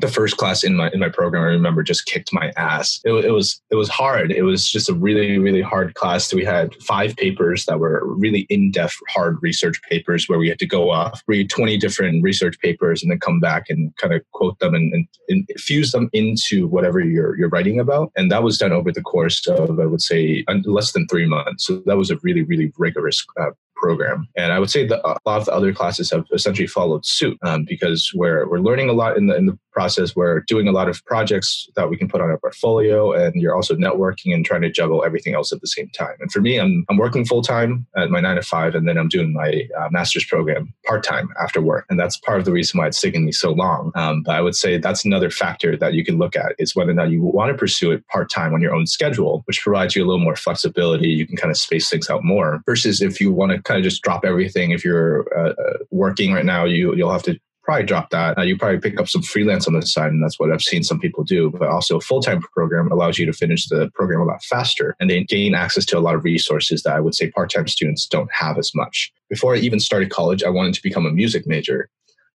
the 0.02 0.09
first 0.09 0.37
class 0.37 0.62
in 0.62 0.76
my 0.76 0.90
in 0.90 1.00
my 1.00 1.09
program, 1.09 1.44
I 1.44 1.47
remember 1.47 1.82
just 1.82 2.04
kicked 2.06 2.32
my 2.32 2.52
ass. 2.56 3.00
It, 3.04 3.12
it, 3.25 3.30
was 3.30 3.62
it 3.71 3.76
was 3.76 3.88
hard. 3.88 4.30
It 4.30 4.42
was 4.42 4.71
just 4.71 4.90
a 4.90 4.94
really 4.94 5.38
really 5.38 5.62
hard 5.62 5.94
class. 5.94 6.35
We 6.35 6.44
had 6.44 6.75
five 6.82 7.16
papers 7.16 7.64
that 7.66 7.78
were 7.78 8.02
really 8.04 8.47
in 8.50 8.71
depth, 8.73 8.97
hard 9.09 9.38
research 9.40 9.80
papers 9.88 10.28
where 10.28 10.38
we 10.38 10.49
had 10.49 10.59
to 10.59 10.66
go 10.66 10.90
off, 10.90 11.23
read 11.26 11.49
twenty 11.49 11.78
different 11.78 12.23
research 12.23 12.59
papers, 12.59 13.02
and 13.02 13.11
then 13.11 13.21
come 13.21 13.40
back 13.40 13.71
and 13.71 13.97
kind 13.97 14.12
of 14.12 14.23
quote 14.32 14.59
them 14.59 14.75
and, 14.75 14.92
and, 14.92 15.09
and, 15.28 15.47
fuse 15.56 15.92
them 15.92 16.11
into 16.12 16.66
whatever 16.66 17.00
you're 17.00 17.38
you're 17.38 17.49
writing 17.49 17.78
about. 17.80 18.11
And 18.16 18.30
that 18.30 18.42
was 18.42 18.59
done 18.59 18.73
over 18.73 18.92
the 18.92 19.02
course 19.02 19.47
of 19.47 19.78
I 19.78 19.87
would 19.87 20.02
say 20.02 20.44
less 20.64 20.92
than 20.92 21.06
three 21.06 21.26
months. 21.26 21.66
So 21.66 21.82
that 21.87 21.97
was 21.97 22.11
a 22.11 22.18
really 22.23 22.42
really 22.42 22.73
rigorous 22.76 23.25
uh, 23.40 23.50
program. 23.82 24.28
And 24.37 24.52
I 24.52 24.61
would 24.61 24.71
say 24.71 24.87
that 24.87 25.00
a 25.04 25.18
lot 25.26 25.40
of 25.40 25.47
the 25.47 25.52
other 25.52 25.73
classes 25.75 26.11
have 26.12 26.25
essentially 26.32 26.68
followed 26.68 27.04
suit 27.04 27.37
um, 27.42 27.64
because 27.68 28.12
we're, 28.14 28.49
we're 28.49 28.61
learning 28.61 28.88
a 28.88 28.92
lot 28.92 29.16
in 29.16 29.26
the, 29.26 29.37
in 29.37 29.47
the 29.47 29.59
process. 29.73 30.14
We're 30.14 30.41
doing 30.41 30.69
a 30.69 30.73
lot 30.73 30.88
of 30.88 31.05
projects 31.05 31.69
that 31.76 31.91
we 31.91 31.97
can 31.97 32.09
put 32.09 32.21
on 32.21 32.31
our 32.31 32.38
portfolio, 32.38 33.12
and 33.12 33.35
you're 33.35 33.55
also 33.55 33.75
networking 33.75 34.35
and 34.35 34.45
trying 34.45 34.62
to 34.62 34.71
juggle 34.71 35.05
everything 35.05 35.35
else 35.35 35.52
at 35.52 35.61
the 35.61 35.67
same 35.67 35.88
time. 35.91 36.17
And 36.21 36.31
for 36.31 36.41
me, 36.41 36.59
I'm, 36.59 36.85
I'm 36.88 36.97
working 36.97 37.25
full 37.25 37.43
time 37.43 37.87
at 37.97 38.11
my 38.11 38.21
nine 38.21 38.37
to 38.37 38.43
five, 38.43 38.75
and 38.75 38.87
then 38.88 38.99
I'm 38.99 39.09
doing 39.09 39.33
my 39.33 39.69
uh, 39.79 39.88
master's 39.91 40.25
program 40.25 40.73
part 40.87 41.02
time 41.02 41.29
after 41.43 41.61
work. 41.61 41.87
And 41.91 41.99
that's 41.99 42.17
part 42.19 42.38
of 42.38 42.45
the 42.45 42.52
reason 42.52 42.79
why 42.79 42.87
it's 42.87 43.00
taken 43.00 43.25
me 43.25 43.33
so 43.33 43.52
long. 43.52 43.93
Um, 43.95 44.23
but 44.23 44.35
I 44.35 44.41
would 44.41 44.55
say 44.55 44.79
that's 44.79 45.05
another 45.05 45.31
factor 45.31 45.76
that 45.76 45.95
you 45.95 46.05
can 46.05 46.19
look 46.19 46.37
at 46.37 46.55
is 46.59 46.76
whether 46.76 46.91
or 46.91 46.95
not 46.95 47.11
you 47.11 47.23
want 47.23 47.50
to 47.50 47.59
pursue 47.59 47.93
it 47.93 48.07
part 48.09 48.31
time 48.31 48.55
on 48.55 48.61
your 48.61 48.75
own 48.75 48.87
schedule, 48.87 49.43
which 49.47 49.62
provides 49.62 49.97
you 49.97 50.05
a 50.05 50.07
little 50.07 50.23
more 50.23 50.37
flexibility. 50.37 51.09
You 51.09 51.26
can 51.26 51.37
kind 51.37 51.50
of 51.50 51.57
space 51.57 51.88
things 51.88 52.11
out 52.11 52.25
more 52.25 52.62
versus 52.67 53.00
if 53.00 53.21
you 53.21 53.33
want 53.33 53.52
to 53.52 53.62
kind 53.62 53.79
of 53.79 53.85
just 53.85 54.02
drop 54.02 54.25
everything. 54.25 54.71
If 54.71 54.85
you're 54.85 55.26
uh, 55.37 55.50
uh, 55.50 55.79
working 55.91 56.33
right 56.33 56.45
now, 56.45 56.64
you 56.64 56.95
you'll 56.95 57.12
have 57.12 57.23
to 57.25 57.38
probably 57.73 57.87
drop 57.87 58.11
that. 58.11 58.37
Uh, 58.37 58.43
you 58.43 58.59
probably 58.59 58.79
pick 58.79 59.00
up 59.00 59.09
some 59.09 59.23
freelance 59.23 59.67
on 59.67 59.73
the 59.73 59.81
side, 59.81 60.12
and 60.12 60.23
that's 60.23 60.38
what 60.38 60.52
I've 60.52 60.61
seen 60.61 60.83
some 60.83 61.00
people 61.00 61.25
do. 61.25 61.50
But 61.50 61.69
also, 61.69 61.97
a 61.97 62.00
full 62.02 62.21
time 62.21 62.43
program 62.52 62.93
allows 62.93 63.19
you 63.19 63.25
to 63.25 63.33
finish 63.33 63.67
the 63.67 63.91
program 63.95 64.21
a 64.21 64.25
lot 64.25 64.45
faster, 64.45 64.95
and 65.00 65.09
they 65.09 65.25
gain 65.25 65.55
access 65.55 65.87
to 65.87 65.99
a 65.99 66.00
lot 66.00 66.14
of 66.14 66.23
resources 66.23 66.83
that 66.83 66.95
I 66.95 67.00
would 67.00 67.14
say 67.14 67.31
part 67.31 67.50
time 67.50 67.67
students 67.69 68.07
don't 68.07 68.31
have 68.31 68.59
as 68.59 68.75
much. 68.75 69.11
Before 69.31 69.55
I 69.55 69.59
even 69.59 69.81
started 69.81 70.11
college, 70.11 70.43
I 70.43 70.50
wanted 70.50 70.75
to 70.75 70.83
become 70.83 71.07
a 71.07 71.11
music 71.11 71.47
major. 71.47 71.88